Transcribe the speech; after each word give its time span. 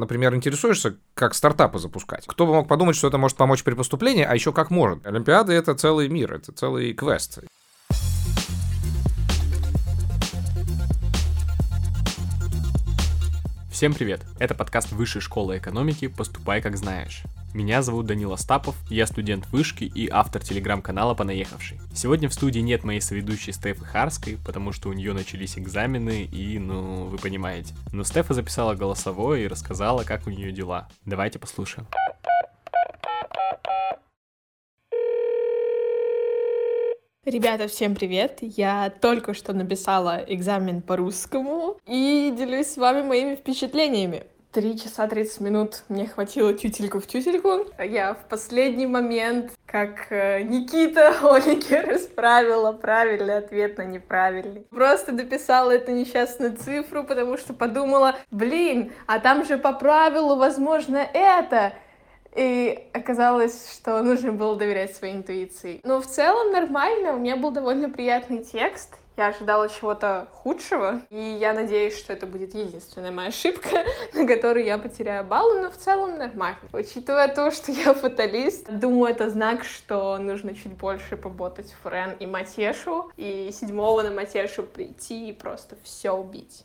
Например, 0.00 0.32
интересуешься, 0.32 0.96
как 1.14 1.34
стартапы 1.34 1.80
запускать. 1.80 2.24
Кто 2.28 2.46
бы 2.46 2.54
мог 2.54 2.68
подумать, 2.68 2.94
что 2.94 3.08
это 3.08 3.18
может 3.18 3.36
помочь 3.36 3.64
при 3.64 3.74
поступлении, 3.74 4.22
а 4.22 4.32
еще 4.32 4.52
как 4.52 4.70
может. 4.70 5.04
Олимпиады— 5.04 5.52
это 5.54 5.74
целый 5.74 6.08
мир, 6.08 6.34
это 6.34 6.52
целый 6.52 6.92
квест. 6.92 7.40
Всем 13.72 13.92
привет! 13.92 14.20
Это 14.38 14.54
подкаст 14.54 14.92
Высшей 14.92 15.20
школы 15.20 15.58
экономики 15.58 16.06
«Поступай 16.06 16.62
как 16.62 16.76
знаешь». 16.76 17.24
Меня 17.54 17.80
зовут 17.80 18.04
Данил 18.04 18.34
Остапов, 18.34 18.76
я 18.90 19.06
студент 19.06 19.46
вышки 19.46 19.84
и 19.84 20.06
автор 20.06 20.44
телеграм-канала 20.44 21.14
«Понаехавший». 21.14 21.80
Сегодня 21.94 22.28
в 22.28 22.34
студии 22.34 22.60
нет 22.60 22.84
моей 22.84 23.00
соведущей 23.00 23.54
Стефы 23.54 23.86
Харской, 23.86 24.36
потому 24.44 24.70
что 24.72 24.90
у 24.90 24.92
нее 24.92 25.14
начались 25.14 25.56
экзамены 25.58 26.24
и, 26.24 26.58
ну, 26.58 27.06
вы 27.06 27.16
понимаете. 27.16 27.74
Но 27.90 28.04
Стефа 28.04 28.34
записала 28.34 28.74
голосовое 28.74 29.46
и 29.46 29.48
рассказала, 29.48 30.04
как 30.04 30.26
у 30.26 30.30
нее 30.30 30.52
дела. 30.52 30.88
Давайте 31.06 31.38
послушаем. 31.38 31.86
Ребята, 37.24 37.66
всем 37.66 37.94
привет! 37.94 38.38
Я 38.40 38.90
только 38.90 39.32
что 39.32 39.54
написала 39.54 40.22
экзамен 40.28 40.82
по 40.82 40.96
русскому 40.96 41.78
и 41.86 42.34
делюсь 42.36 42.68
с 42.68 42.76
вами 42.76 43.02
моими 43.02 43.36
впечатлениями. 43.36 44.24
Три 44.50 44.78
часа 44.78 45.06
30 45.06 45.40
минут 45.40 45.82
мне 45.90 46.06
хватило 46.06 46.54
тютельку 46.54 47.00
в 47.00 47.06
тютельку. 47.06 47.66
Я 47.78 48.14
в 48.14 48.24
последний 48.30 48.86
момент, 48.86 49.52
как 49.66 50.10
э, 50.10 50.40
Никита 50.42 51.10
Оникер 51.22 51.94
исправила 51.94 52.72
правильный 52.72 53.36
ответ 53.36 53.76
на 53.76 53.82
неправильный. 53.82 54.66
Просто 54.70 55.12
дописала 55.12 55.72
эту 55.72 55.92
несчастную 55.92 56.56
цифру, 56.56 57.04
потому 57.04 57.36
что 57.36 57.52
подумала, 57.52 58.16
блин, 58.30 58.92
а 59.06 59.18
там 59.18 59.44
же 59.44 59.58
по 59.58 59.74
правилу 59.74 60.36
возможно 60.36 60.96
это. 60.96 61.74
И 62.34 62.88
оказалось, 62.94 63.70
что 63.74 64.02
нужно 64.02 64.32
было 64.32 64.56
доверять 64.56 64.96
своей 64.96 65.16
интуиции. 65.16 65.80
Но 65.84 66.00
в 66.00 66.06
целом 66.06 66.52
нормально, 66.52 67.12
у 67.12 67.18
меня 67.18 67.36
был 67.36 67.50
довольно 67.50 67.90
приятный 67.90 68.42
текст. 68.42 68.96
Я 69.18 69.30
ожидала 69.30 69.68
чего-то 69.68 70.28
худшего, 70.30 71.02
и 71.10 71.20
я 71.20 71.52
надеюсь, 71.52 71.98
что 71.98 72.12
это 72.12 72.24
будет 72.24 72.54
единственная 72.54 73.10
моя 73.10 73.30
ошибка, 73.30 73.84
на 74.14 74.24
которой 74.24 74.64
я 74.64 74.78
потеряю 74.78 75.24
баллы, 75.24 75.60
но 75.60 75.72
в 75.72 75.76
целом 75.76 76.16
нормально. 76.18 76.60
Учитывая 76.72 77.26
то, 77.26 77.50
что 77.50 77.72
я 77.72 77.94
фаталист, 77.94 78.70
думаю, 78.70 79.10
это 79.10 79.28
знак, 79.28 79.64
что 79.64 80.18
нужно 80.18 80.54
чуть 80.54 80.74
больше 80.74 81.16
поботать 81.16 81.74
Френ 81.82 82.12
и 82.20 82.26
Матешу, 82.26 83.10
и 83.16 83.50
седьмого 83.52 84.04
на 84.04 84.12
Матешу 84.12 84.62
прийти 84.62 85.30
и 85.30 85.32
просто 85.32 85.76
все 85.82 86.12
убить. 86.12 86.64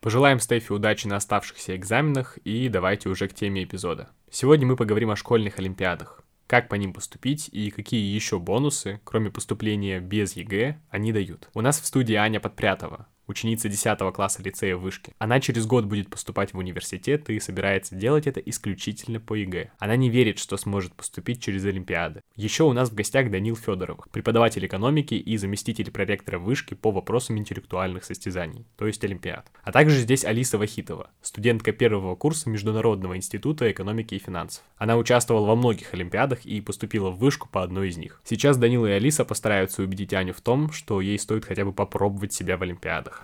Пожелаем 0.00 0.40
Стефи 0.40 0.72
удачи 0.72 1.06
на 1.06 1.16
оставшихся 1.16 1.76
экзаменах 1.76 2.38
и 2.44 2.70
давайте 2.70 3.10
уже 3.10 3.28
к 3.28 3.34
теме 3.34 3.64
эпизода. 3.64 4.08
Сегодня 4.30 4.66
мы 4.66 4.76
поговорим 4.76 5.10
о 5.10 5.16
школьных 5.16 5.58
олимпиадах 5.58 6.24
как 6.54 6.68
по 6.68 6.76
ним 6.76 6.92
поступить 6.92 7.48
и 7.50 7.72
какие 7.72 8.14
еще 8.14 8.38
бонусы, 8.38 9.00
кроме 9.02 9.28
поступления 9.28 9.98
без 9.98 10.36
ЕГЭ, 10.36 10.80
они 10.88 11.12
дают. 11.12 11.50
У 11.52 11.60
нас 11.60 11.80
в 11.80 11.84
студии 11.84 12.14
Аня 12.14 12.38
Подпрятова, 12.38 13.08
ученица 13.26 13.68
10 13.68 13.98
класса 14.14 14.42
лицея 14.42 14.76
вышки. 14.76 15.12
Она 15.18 15.40
через 15.40 15.66
год 15.66 15.84
будет 15.84 16.10
поступать 16.10 16.52
в 16.52 16.58
университет 16.58 17.30
и 17.30 17.40
собирается 17.40 17.94
делать 17.94 18.26
это 18.26 18.40
исключительно 18.40 19.20
по 19.20 19.34
ЕГЭ. 19.34 19.70
Она 19.78 19.96
не 19.96 20.10
верит, 20.10 20.38
что 20.38 20.56
сможет 20.56 20.94
поступить 20.94 21.42
через 21.42 21.64
Олимпиады. 21.64 22.20
Еще 22.36 22.64
у 22.64 22.72
нас 22.72 22.90
в 22.90 22.94
гостях 22.94 23.30
Данил 23.30 23.56
Федоров, 23.56 23.98
преподаватель 24.12 24.66
экономики 24.66 25.14
и 25.14 25.36
заместитель 25.36 25.90
проректора 25.90 26.38
вышки 26.38 26.74
по 26.74 26.90
вопросам 26.90 27.38
интеллектуальных 27.38 28.04
состязаний, 28.04 28.66
то 28.76 28.86
есть 28.86 29.04
Олимпиад. 29.04 29.50
А 29.62 29.72
также 29.72 29.98
здесь 29.98 30.24
Алиса 30.24 30.58
Вахитова, 30.58 31.10
студентка 31.22 31.72
первого 31.72 32.16
курса 32.16 32.50
Международного 32.50 33.16
института 33.16 33.70
экономики 33.70 34.14
и 34.14 34.18
финансов. 34.18 34.64
Она 34.76 34.96
участвовала 34.96 35.46
во 35.46 35.56
многих 35.56 35.94
Олимпиадах 35.94 36.44
и 36.44 36.60
поступила 36.60 37.10
в 37.10 37.18
вышку 37.18 37.48
по 37.48 37.62
одной 37.62 37.88
из 37.88 37.96
них. 37.96 38.20
Сейчас 38.24 38.56
Данил 38.56 38.86
и 38.86 38.90
Алиса 38.90 39.24
постараются 39.24 39.82
убедить 39.82 40.12
Аню 40.12 40.32
в 40.32 40.40
том, 40.40 40.72
что 40.72 41.00
ей 41.00 41.18
стоит 41.18 41.44
хотя 41.44 41.64
бы 41.64 41.72
попробовать 41.72 42.32
себя 42.32 42.56
в 42.56 42.62
Олимпиадах. 42.62 43.23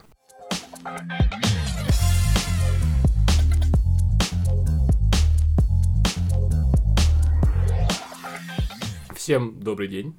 Всем 9.14 9.60
добрый 9.60 9.88
день. 9.88 10.16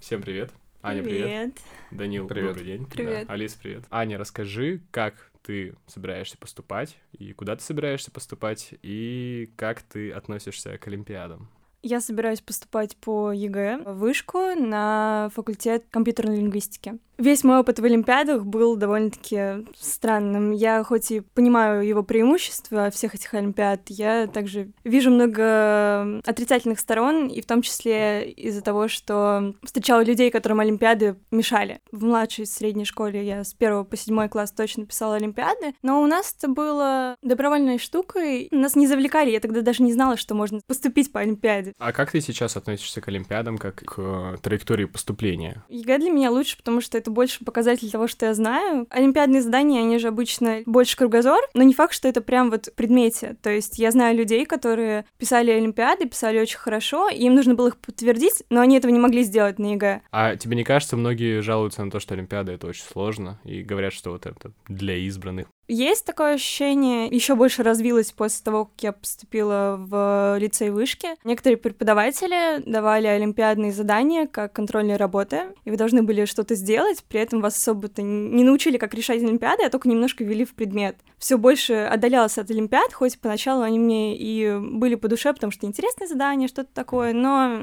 Всем 0.00 0.22
привет. 0.22 0.50
Аня, 0.82 1.02
привет. 1.02 1.24
Привет. 1.26 1.58
Данил, 1.90 2.26
Привет. 2.26 2.46
добрый 2.46 2.64
день. 2.64 2.86
Привет. 2.86 3.26
Да. 3.26 3.34
Алис, 3.34 3.52
привет. 3.54 3.84
Аня, 3.90 4.16
расскажи, 4.16 4.80
как 4.90 5.30
ты 5.42 5.74
собираешься 5.86 6.38
поступать, 6.38 6.96
и 7.12 7.34
куда 7.34 7.56
ты 7.56 7.62
собираешься 7.62 8.10
поступать, 8.10 8.72
и 8.80 9.52
как 9.56 9.82
ты 9.82 10.10
относишься 10.12 10.78
к 10.78 10.86
Олимпиадам. 10.86 11.50
Я 11.82 12.00
собираюсь 12.00 12.40
поступать 12.40 12.96
по 12.96 13.30
ЕГЭ 13.30 13.82
в 13.84 13.98
вышку 13.98 14.38
на 14.54 15.28
факультет 15.34 15.84
компьютерной 15.90 16.38
лингвистики. 16.38 16.98
Весь 17.18 17.42
мой 17.42 17.58
опыт 17.58 17.80
в 17.80 17.84
Олимпиадах 17.84 18.44
был 18.44 18.76
довольно-таки 18.76 19.66
странным. 19.76 20.52
Я 20.52 20.84
хоть 20.84 21.10
и 21.10 21.20
понимаю 21.20 21.84
его 21.84 22.04
преимущества 22.04 22.90
всех 22.90 23.16
этих 23.16 23.34
Олимпиад, 23.34 23.80
я 23.88 24.28
также 24.28 24.70
вижу 24.84 25.10
много 25.10 26.20
отрицательных 26.24 26.78
сторон, 26.78 27.26
и 27.26 27.40
в 27.40 27.46
том 27.46 27.62
числе 27.62 28.30
из-за 28.30 28.62
того, 28.62 28.86
что 28.86 29.54
встречала 29.64 30.04
людей, 30.04 30.30
которым 30.30 30.60
Олимпиады 30.60 31.16
мешали. 31.32 31.80
В 31.90 32.04
младшей 32.04 32.46
средней 32.46 32.84
школе 32.84 33.26
я 33.26 33.42
с 33.42 33.52
первого 33.52 33.82
по 33.82 33.96
седьмой 33.96 34.28
класс 34.28 34.52
точно 34.52 34.86
писала 34.86 35.16
Олимпиады, 35.16 35.74
но 35.82 36.00
у 36.00 36.06
нас 36.06 36.34
это 36.38 36.48
было 36.48 37.16
добровольной 37.22 37.78
штукой. 37.78 38.46
Нас 38.52 38.76
не 38.76 38.86
завлекали, 38.86 39.30
я 39.30 39.40
тогда 39.40 39.62
даже 39.62 39.82
не 39.82 39.92
знала, 39.92 40.16
что 40.16 40.36
можно 40.36 40.60
поступить 40.68 41.10
по 41.10 41.18
Олимпиаде. 41.18 41.72
А 41.78 41.92
как 41.92 42.12
ты 42.12 42.20
сейчас 42.20 42.56
относишься 42.56 43.00
к 43.00 43.08
Олимпиадам, 43.08 43.58
как 43.58 43.76
к 43.76 43.94
э, 43.98 44.36
траектории 44.40 44.84
поступления? 44.84 45.64
ЕГЭ 45.68 45.98
для 45.98 46.10
меня 46.10 46.30
лучше, 46.30 46.56
потому 46.56 46.80
что 46.80 46.96
это 46.96 47.07
больше 47.10 47.44
показатель 47.44 47.90
того, 47.90 48.08
что 48.08 48.26
я 48.26 48.34
знаю. 48.34 48.86
Олимпиадные 48.90 49.42
задания, 49.42 49.80
они 49.80 49.98
же 49.98 50.08
обычно 50.08 50.62
больше 50.66 50.96
кругозор, 50.96 51.40
но 51.54 51.62
не 51.62 51.74
факт, 51.74 51.94
что 51.94 52.08
это 52.08 52.20
прям 52.20 52.50
вот 52.50 52.66
в 52.66 52.74
предмете. 52.74 53.36
То 53.42 53.50
есть 53.50 53.78
я 53.78 53.90
знаю 53.90 54.16
людей, 54.16 54.44
которые 54.46 55.04
писали 55.18 55.50
Олимпиады, 55.50 56.08
писали 56.08 56.40
очень 56.40 56.58
хорошо, 56.58 57.08
и 57.08 57.24
им 57.24 57.34
нужно 57.34 57.54
было 57.54 57.68
их 57.68 57.76
подтвердить, 57.76 58.42
но 58.50 58.60
они 58.60 58.76
этого 58.76 58.90
не 58.90 58.98
могли 58.98 59.22
сделать 59.22 59.58
на 59.58 59.72
ЕГЭ. 59.72 60.02
А 60.10 60.36
тебе 60.36 60.56
не 60.56 60.64
кажется, 60.64 60.96
многие 60.96 61.40
жалуются 61.40 61.84
на 61.84 61.90
то, 61.90 62.00
что 62.00 62.14
Олимпиада 62.14 62.52
это 62.52 62.66
очень 62.66 62.84
сложно, 62.84 63.38
и 63.44 63.62
говорят, 63.62 63.92
что 63.92 64.10
вот 64.10 64.26
это 64.26 64.52
для 64.68 64.96
избранных. 64.96 65.46
Есть 65.70 66.06
такое 66.06 66.34
ощущение, 66.34 67.08
еще 67.08 67.34
больше 67.34 67.62
развилось 67.62 68.10
после 68.12 68.42
того, 68.42 68.64
как 68.64 68.82
я 68.82 68.92
поступила 68.92 69.76
в 69.78 70.38
лицей 70.38 70.70
вышки. 70.70 71.08
Некоторые 71.24 71.58
преподаватели 71.58 72.62
давали 72.64 73.06
олимпиадные 73.06 73.72
задания 73.72 74.26
как 74.26 74.54
контрольные 74.54 74.96
работы, 74.96 75.42
и 75.66 75.70
вы 75.70 75.76
должны 75.76 76.02
были 76.02 76.24
что-то 76.24 76.54
сделать, 76.54 77.04
при 77.06 77.20
этом 77.20 77.42
вас 77.42 77.54
особо-то 77.56 78.00
не 78.00 78.44
научили, 78.44 78.78
как 78.78 78.94
решать 78.94 79.22
олимпиады, 79.22 79.64
а 79.64 79.70
только 79.70 79.90
немножко 79.90 80.24
ввели 80.24 80.46
в 80.46 80.54
предмет. 80.54 80.96
Все 81.18 81.36
больше 81.36 81.74
отдалялось 81.74 82.38
от 82.38 82.50
олимпиад, 82.50 82.94
хоть 82.94 83.18
поначалу 83.18 83.62
они 83.62 83.78
мне 83.78 84.16
и 84.16 84.58
были 84.58 84.94
по 84.94 85.08
душе, 85.08 85.34
потому 85.34 85.50
что 85.50 85.66
интересные 85.66 86.08
задания, 86.08 86.48
что-то 86.48 86.70
такое, 86.72 87.12
но 87.12 87.60